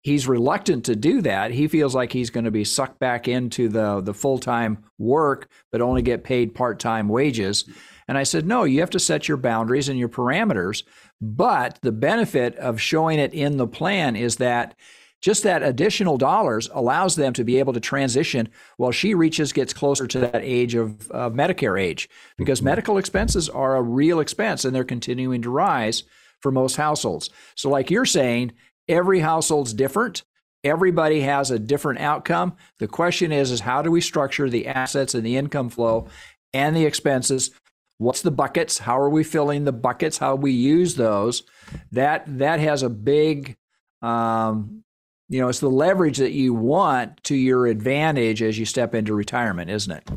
He's 0.00 0.28
reluctant 0.28 0.84
to 0.84 0.96
do 0.96 1.22
that. 1.22 1.50
He 1.50 1.66
feels 1.66 1.94
like 1.94 2.12
he's 2.12 2.30
going 2.30 2.44
to 2.44 2.50
be 2.50 2.64
sucked 2.64 2.98
back 2.98 3.26
into 3.26 3.68
the, 3.68 4.00
the 4.02 4.14
full 4.14 4.38
time 4.38 4.84
work, 4.98 5.48
but 5.72 5.80
only 5.80 6.02
get 6.02 6.24
paid 6.24 6.54
part 6.54 6.78
time 6.78 7.08
wages. 7.08 7.64
And 8.06 8.18
I 8.18 8.24
said, 8.24 8.46
no, 8.46 8.64
you 8.64 8.80
have 8.80 8.90
to 8.90 8.98
set 8.98 9.28
your 9.28 9.38
boundaries 9.38 9.88
and 9.88 9.98
your 9.98 10.10
parameters. 10.10 10.82
But 11.22 11.78
the 11.80 11.92
benefit 11.92 12.54
of 12.56 12.80
showing 12.80 13.18
it 13.18 13.32
in 13.32 13.56
the 13.56 13.66
plan 13.66 14.14
is 14.14 14.36
that 14.36 14.74
just 15.24 15.42
that 15.42 15.62
additional 15.62 16.18
dollars 16.18 16.68
allows 16.74 17.16
them 17.16 17.32
to 17.32 17.44
be 17.44 17.58
able 17.58 17.72
to 17.72 17.80
transition 17.80 18.46
while 18.76 18.90
she 18.90 19.14
reaches 19.14 19.54
gets 19.54 19.72
closer 19.72 20.06
to 20.06 20.18
that 20.18 20.42
age 20.42 20.74
of, 20.74 21.10
of 21.10 21.32
medicare 21.32 21.80
age. 21.80 22.10
Because 22.36 22.58
mm-hmm. 22.58 22.66
medical 22.66 22.98
expenses 22.98 23.48
are 23.48 23.74
a 23.74 23.82
real 23.82 24.20
expense 24.20 24.66
and 24.66 24.76
they're 24.76 24.84
continuing 24.84 25.40
to 25.40 25.48
rise 25.48 26.02
for 26.40 26.52
most 26.52 26.76
households. 26.76 27.30
So 27.54 27.70
like 27.70 27.90
you're 27.90 28.04
saying 28.04 28.52
every 28.86 29.20
household's 29.20 29.72
different. 29.72 30.24
Everybody 30.62 31.22
has 31.22 31.50
a 31.50 31.58
different 31.58 32.00
outcome. 32.00 32.58
The 32.78 32.86
question 32.86 33.32
is 33.32 33.50
is 33.50 33.60
how 33.60 33.80
do 33.80 33.90
we 33.90 34.02
structure 34.02 34.50
the 34.50 34.66
assets 34.66 35.14
and 35.14 35.24
the 35.24 35.38
income 35.38 35.70
flow 35.70 36.06
and 36.52 36.76
the 36.76 36.84
expenses? 36.84 37.50
What's 37.96 38.20
the 38.20 38.30
buckets? 38.30 38.76
How 38.76 38.98
are 39.00 39.08
we 39.08 39.24
filling 39.24 39.64
the 39.64 39.72
buckets? 39.72 40.18
How 40.18 40.34
we 40.34 40.52
use 40.52 40.96
those? 40.96 41.44
That 41.92 42.24
that 42.38 42.60
has 42.60 42.82
a 42.82 42.90
big 42.90 43.56
um, 44.02 44.83
you 45.34 45.40
know, 45.40 45.48
it's 45.48 45.58
the 45.58 45.68
leverage 45.68 46.18
that 46.18 46.30
you 46.30 46.54
want 46.54 47.24
to 47.24 47.34
your 47.34 47.66
advantage 47.66 48.40
as 48.40 48.56
you 48.56 48.64
step 48.64 48.94
into 48.94 49.14
retirement, 49.14 49.68
isn't 49.68 49.90
it? 49.90 50.08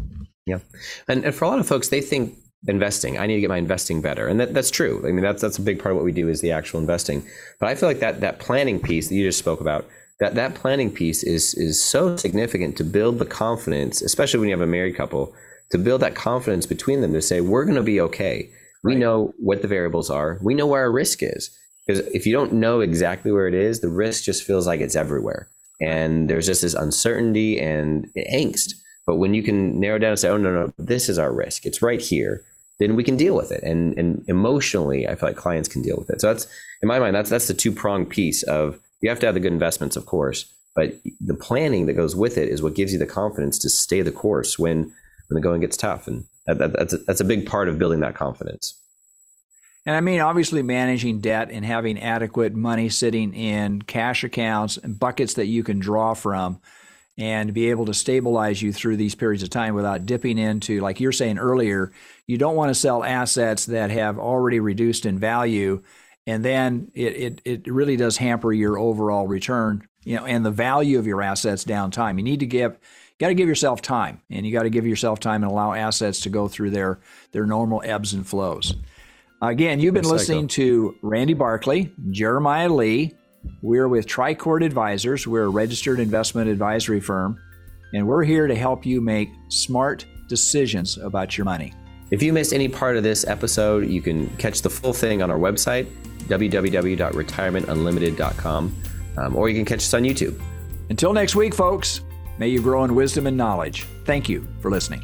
Yeah. 0.45 0.60
And, 1.08 1.25
and 1.25 1.34
for 1.34 1.45
a 1.45 1.47
lot 1.47 1.58
of 1.58 1.67
folks, 1.67 1.89
they 1.89 2.01
think 2.01 2.36
investing, 2.67 3.17
I 3.17 3.25
need 3.25 3.34
to 3.34 3.41
get 3.41 3.49
my 3.49 3.58
investing 3.58 3.99
better. 3.99 4.27
And 4.27 4.39
that, 4.39 4.53
that's 4.53 4.69
true. 4.69 5.03
I 5.08 5.12
mean, 5.12 5.23
that's, 5.23 5.41
that's 5.41 5.58
a 5.58 5.63
big 5.63 5.80
part 5.80 5.93
of 5.93 5.95
what 5.95 6.06
we 6.06 6.12
do 6.12 6.30
is 6.30 6.41
the 6.41 6.51
actual 6.51 6.80
investing. 6.80 7.25
But 7.60 7.67
I 7.67 7.73
feel 7.73 7.89
like 7.89 7.99
that, 7.99 8.21
that 8.21 8.38
planning 8.38 8.80
piece 8.80 9.10
that 9.10 9.15
you 9.15 9.27
just 9.27 9.39
spoke 9.39 9.60
about, 9.60 9.88
that, 10.19 10.36
that 10.36 10.53
planning 10.53 10.91
piece 10.91 11.23
is, 11.23 11.56
is 11.56 11.84
so 11.84 12.15
significant 12.15 12.77
to 12.77 12.84
build 12.84 13.17
the 13.17 13.25
confidence, 13.25 14.03
especially 14.03 14.39
when 14.39 14.49
you 14.49 14.56
have 14.56 14.62
a 14.62 14.71
married 14.71 14.95
couple, 14.95 15.34
to 15.71 15.80
build 15.80 16.01
that 16.01 16.13
confidence 16.13 16.67
between 16.67 17.01
them 17.01 17.13
to 17.13 17.23
say, 17.23 17.41
we're 17.41 17.65
going 17.65 17.75
to 17.75 17.82
be 17.82 17.99
okay. 18.01 18.51
We 18.84 18.91
right. 18.91 18.99
know 18.99 19.34
what 19.39 19.63
the 19.63 19.67
variables 19.67 20.12
are. 20.12 20.38
We 20.43 20.53
know 20.53 20.67
where 20.67 20.82
our 20.82 20.91
risk 20.91 21.23
is. 21.23 21.49
Because 21.88 22.06
if 22.08 22.28
you 22.28 22.34
don't 22.34 22.54
know 22.54 22.82
exactly 22.82 23.32
where 23.32 23.47
it 23.47 23.54
is, 23.54 23.80
the 23.80 23.89
risk 23.89 24.26
just 24.26 24.43
feels 24.43 24.67
like 24.67 24.82
it's 24.82 24.95
everywhere. 24.95 25.47
And 25.80 26.30
there's 26.30 26.45
just 26.45 26.62
this 26.62 26.73
uncertainty 26.73 27.60
and 27.60 28.10
angst. 28.17 28.73
But 29.06 29.15
when 29.15 29.34
you 29.34 29.41
can 29.41 29.80
narrow 29.80 29.97
down 29.97 30.12
and 30.12 30.19
say, 30.19 30.30
oh, 30.30 30.38
no, 30.38 30.52
no, 30.52 30.73
this 30.78 31.08
is 31.08 31.17
our 31.17 31.32
risk, 31.32 31.65
it's 31.65 31.82
right 31.82 32.02
here, 32.02 32.43
then 32.80 32.95
we 32.95 33.04
can 33.04 33.15
deal 33.15 33.36
with 33.36 33.52
it. 33.52 33.63
And, 33.63 33.97
and 33.97 34.23
emotionally, 34.28 35.08
I 35.08 35.15
feel 35.15 35.30
like 35.30 35.38
clients 35.38 35.69
can 35.69 35.82
deal 35.82 35.95
with 35.97 36.10
it. 36.10 36.19
So 36.19 36.28
that's, 36.28 36.45
in 36.82 36.88
my 36.88 37.00
mind, 37.00 37.15
that's, 37.15 37.30
that's 37.30 37.47
the 37.47 37.54
two 37.54 37.71
pronged 37.71 38.10
piece 38.10 38.43
of 38.43 38.80
you 39.02 39.10
have 39.10 39.19
to 39.21 39.26
have 39.26 39.36
the 39.36 39.39
good 39.39 39.54
investments, 39.54 39.95
of 39.95 40.06
course, 40.06 40.52
but 40.76 40.93
the 41.21 41.36
planning 41.36 41.86
that 41.86 41.93
goes 41.93 42.15
with 42.15 42.38
it 42.38 42.50
is 42.50 42.62
what 42.62 42.76
gives 42.76 42.91
you 42.91 43.00
the 43.00 43.06
confidence 43.06 43.58
to 43.60 43.69
stay 43.69 44.02
the 44.02 44.12
course 44.12 44.60
when, 44.60 44.91
when 45.30 45.36
the 45.36 45.41
going 45.41 45.62
gets 45.62 45.78
tough. 45.78 46.08
And 46.08 46.26
that, 46.47 46.58
that, 46.58 46.73
that's, 46.73 46.93
a, 46.93 46.97
that's 46.97 47.21
a 47.21 47.26
big 47.26 47.45
part 47.45 47.69
of 47.69 47.80
building 47.80 48.02
that 48.02 48.15
confidence. 48.15 48.78
And 49.88 49.95
I 49.95 50.02
mean, 50.02 50.19
obviously, 50.19 50.63
managing 50.63 51.21
debt 51.21 51.50
and 51.50 51.63
having 51.63 51.97
adequate 51.97 52.54
money 52.54 52.89
sitting 52.89 53.34
in 53.34 53.82
cash 53.82 54.26
accounts 54.26 54.76
and 54.76 55.00
buckets 55.00 55.36
that 55.36 55.45
you 55.45 55.63
can 55.63 55.80
draw 55.80 56.13
from 56.13 56.60
and 57.17 57.54
be 57.54 57.69
able 57.69 57.86
to 57.86 57.93
stabilize 57.93 58.62
you 58.62 58.73
through 58.73 58.97
these 58.97 59.15
periods 59.15 59.43
of 59.43 59.50
time 59.50 59.76
without 59.76 60.06
dipping 60.06 60.38
into, 60.38 60.82
like 60.82 61.00
you're 61.00 61.13
saying 61.13 61.38
earlier, 61.38 61.93
you 62.28 62.38
don't 62.38 62.58
want 62.58 62.69
to 62.69 62.76
sell 62.76 63.02
assets 63.02 63.67
that 63.67 63.89
have 63.89 64.19
already 64.19 64.60
reduced 64.60 65.06
in 65.06 65.19
value. 65.19 65.82
And 66.28 66.43
then 66.43 66.91
it, 66.93 67.15
it, 67.15 67.41
it 67.45 67.71
really 67.71 67.95
does 67.95 68.17
hamper 68.17 68.52
your 68.52 68.78
overall 68.78 69.26
return, 69.26 69.88
you 70.04 70.17
know, 70.17 70.26
and 70.26 70.45
the 70.45 70.52
value 70.52 71.00
of 71.00 71.08
your 71.08 71.21
assets 71.21 71.63
down 71.63 71.91
time. 71.91 72.17
You 72.17 72.26
need 72.26 72.41
to 72.41 72.45
give 72.45 72.78
got 73.19 73.30
to 73.30 73.36
give 73.36 73.47
yourself 73.47 73.82
time 73.82 74.19
and 74.30 74.45
you 74.45 74.52
got 74.52 74.63
to 74.63 74.69
give 74.69 74.86
yourself 74.86 75.21
time 75.21 75.43
and 75.43 75.52
allow 75.52 75.71
assets 75.71 76.19
to 76.19 76.30
go 76.30 76.50
through 76.50 76.71
their 76.71 77.00
their 77.32 77.45
normal 77.45 77.82
ebbs 77.86 78.13
and 78.13 78.28
flows. 78.28 78.76
Again, 79.41 79.80
you've 79.80 79.93
been 79.93 80.04
listening 80.04 80.50
to 80.50 80.93
Randy 81.04 81.36
Barkley, 81.36 81.93
Jeremiah 82.10 82.69
Lee. 82.69 83.13
We're 83.62 83.88
with 83.88 84.08
Tricord 84.08 84.65
Advisors. 84.65 85.28
We're 85.28 85.43
a 85.43 85.50
registered 85.50 86.00
investment 86.00 86.50
advisory 86.50 87.00
firm, 87.00 87.39
and 87.93 88.08
we're 88.08 88.23
here 88.23 88.47
to 88.47 88.56
help 88.56 88.84
you 88.84 89.00
make 89.00 89.30
smart 89.50 90.08
decisions 90.28 90.97
about 90.97 91.38
your 91.38 91.45
money. 91.45 91.71
If 92.10 92.23
you 92.23 92.34
missed 92.34 92.52
any 92.52 92.67
part 92.67 92.97
of 92.97 93.04
this 93.04 93.28
episode, 93.28 93.88
you 93.88 94.02
can 94.02 94.28
catch 94.38 94.63
the 94.63 94.71
full 94.71 94.93
thing 94.93 95.21
on 95.21 95.30
our 95.30 95.38
website, 95.38 95.86
www.retirementunlimited.com, 96.23 98.76
um, 99.17 99.36
or 99.36 99.50
you 99.50 99.56
can 99.56 99.65
catch 99.65 99.80
us 99.80 99.93
on 99.93 100.02
YouTube. 100.04 100.41
Until 100.89 101.12
next 101.13 101.36
week, 101.36 101.54
folks, 101.54 102.02
may 102.39 102.47
you 102.47 102.60
grow 102.62 102.86
in 102.86 102.95
wisdom 102.95 103.28
and 103.28 103.38
knowledge. 103.38 103.84
Thank 104.06 104.30
you 104.30 104.47
for 104.62 104.71
listening. 104.71 105.04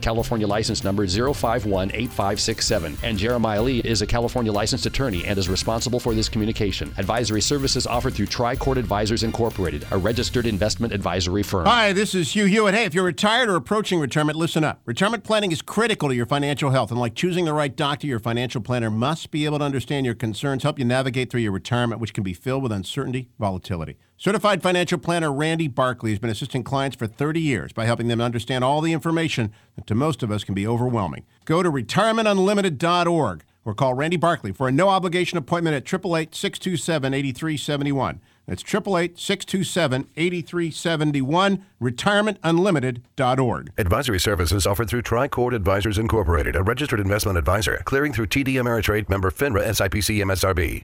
California 0.01 0.47
license 0.47 0.83
number 0.83 1.05
0518567. 1.05 2.97
And 3.03 3.17
Jeremiah 3.17 3.61
Lee 3.61 3.79
is 3.79 4.01
a 4.01 4.07
California 4.07 4.51
licensed 4.51 4.85
attorney 4.85 5.25
and 5.25 5.37
is 5.37 5.47
responsible 5.47 5.99
for 5.99 6.13
this 6.13 6.29
communication. 6.29 6.93
Advisory 6.97 7.41
services 7.41 7.87
offered 7.87 8.13
through 8.13 8.27
Tricord 8.27 8.77
Advisors 8.77 9.23
Incorporated, 9.23 9.85
a 9.91 9.97
registered 9.97 10.45
investment 10.45 10.93
advisory 10.93 11.43
firm. 11.43 11.65
Hi, 11.65 11.93
this 11.93 12.15
is 12.15 12.33
Hugh 12.35 12.45
Hewitt. 12.45 12.73
Hey, 12.73 12.85
if 12.85 12.93
you're 12.93 13.03
retired 13.03 13.49
or 13.49 13.55
approaching 13.55 13.99
retirement, 13.99 14.37
listen 14.37 14.63
up. 14.63 14.81
Retirement 14.85 15.23
planning 15.23 15.51
is 15.51 15.61
critical 15.61 16.09
to 16.09 16.15
your 16.15 16.25
financial 16.25 16.71
health, 16.71 16.91
and 16.91 16.99
like 16.99 17.15
choosing 17.15 17.45
the 17.45 17.53
right 17.53 17.75
doctor, 17.75 18.07
your 18.07 18.19
financial 18.19 18.61
planner 18.61 18.89
must 18.89 19.31
be 19.31 19.45
able 19.45 19.59
to 19.59 19.65
understand 19.65 20.05
your 20.05 20.15
concerns, 20.15 20.63
help 20.63 20.79
you 20.79 20.85
navigate 20.85 21.29
through 21.29 21.41
your 21.41 21.51
retirement, 21.51 22.01
which 22.01 22.13
can 22.13 22.23
be 22.23 22.33
filled 22.33 22.63
with 22.63 22.71
uncertainty, 22.71 23.29
volatility. 23.39 23.97
Certified 24.21 24.61
financial 24.61 24.99
planner 24.99 25.33
Randy 25.33 25.67
Barkley 25.67 26.11
has 26.11 26.19
been 26.19 26.29
assisting 26.29 26.63
clients 26.63 26.95
for 26.95 27.07
30 27.07 27.41
years 27.41 27.73
by 27.73 27.85
helping 27.85 28.07
them 28.07 28.21
understand 28.21 28.63
all 28.63 28.79
the 28.79 28.93
information 28.93 29.51
that 29.75 29.87
to 29.87 29.95
most 29.95 30.21
of 30.21 30.29
us 30.29 30.43
can 30.43 30.53
be 30.53 30.67
overwhelming. 30.67 31.25
Go 31.45 31.63
to 31.63 31.71
retirementunlimited.org 31.71 33.43
or 33.65 33.73
call 33.73 33.95
Randy 33.95 34.17
Barkley 34.17 34.51
for 34.51 34.67
a 34.67 34.71
no 34.71 34.89
obligation 34.89 35.39
appointment 35.39 35.75
at 35.75 35.91
888 35.91 36.35
627 36.35 37.15
8371. 37.15 38.21
That's 38.45 38.63
888 38.63 39.17
627 39.17 40.07
8371, 40.15 41.65
retirementunlimited.org. 41.81 43.71
Advisory 43.77 44.19
services 44.19 44.67
offered 44.67 44.87
through 44.87 45.01
Tricord 45.01 45.55
Advisors 45.55 45.97
Incorporated, 45.97 46.55
a 46.55 46.61
registered 46.61 46.99
investment 46.99 47.39
advisor, 47.39 47.81
clearing 47.85 48.13
through 48.13 48.27
TD 48.27 48.53
Ameritrade 48.55 49.09
member 49.09 49.31
FINRA 49.31 49.65
SIPC 49.65 50.23
MSRB. 50.23 50.79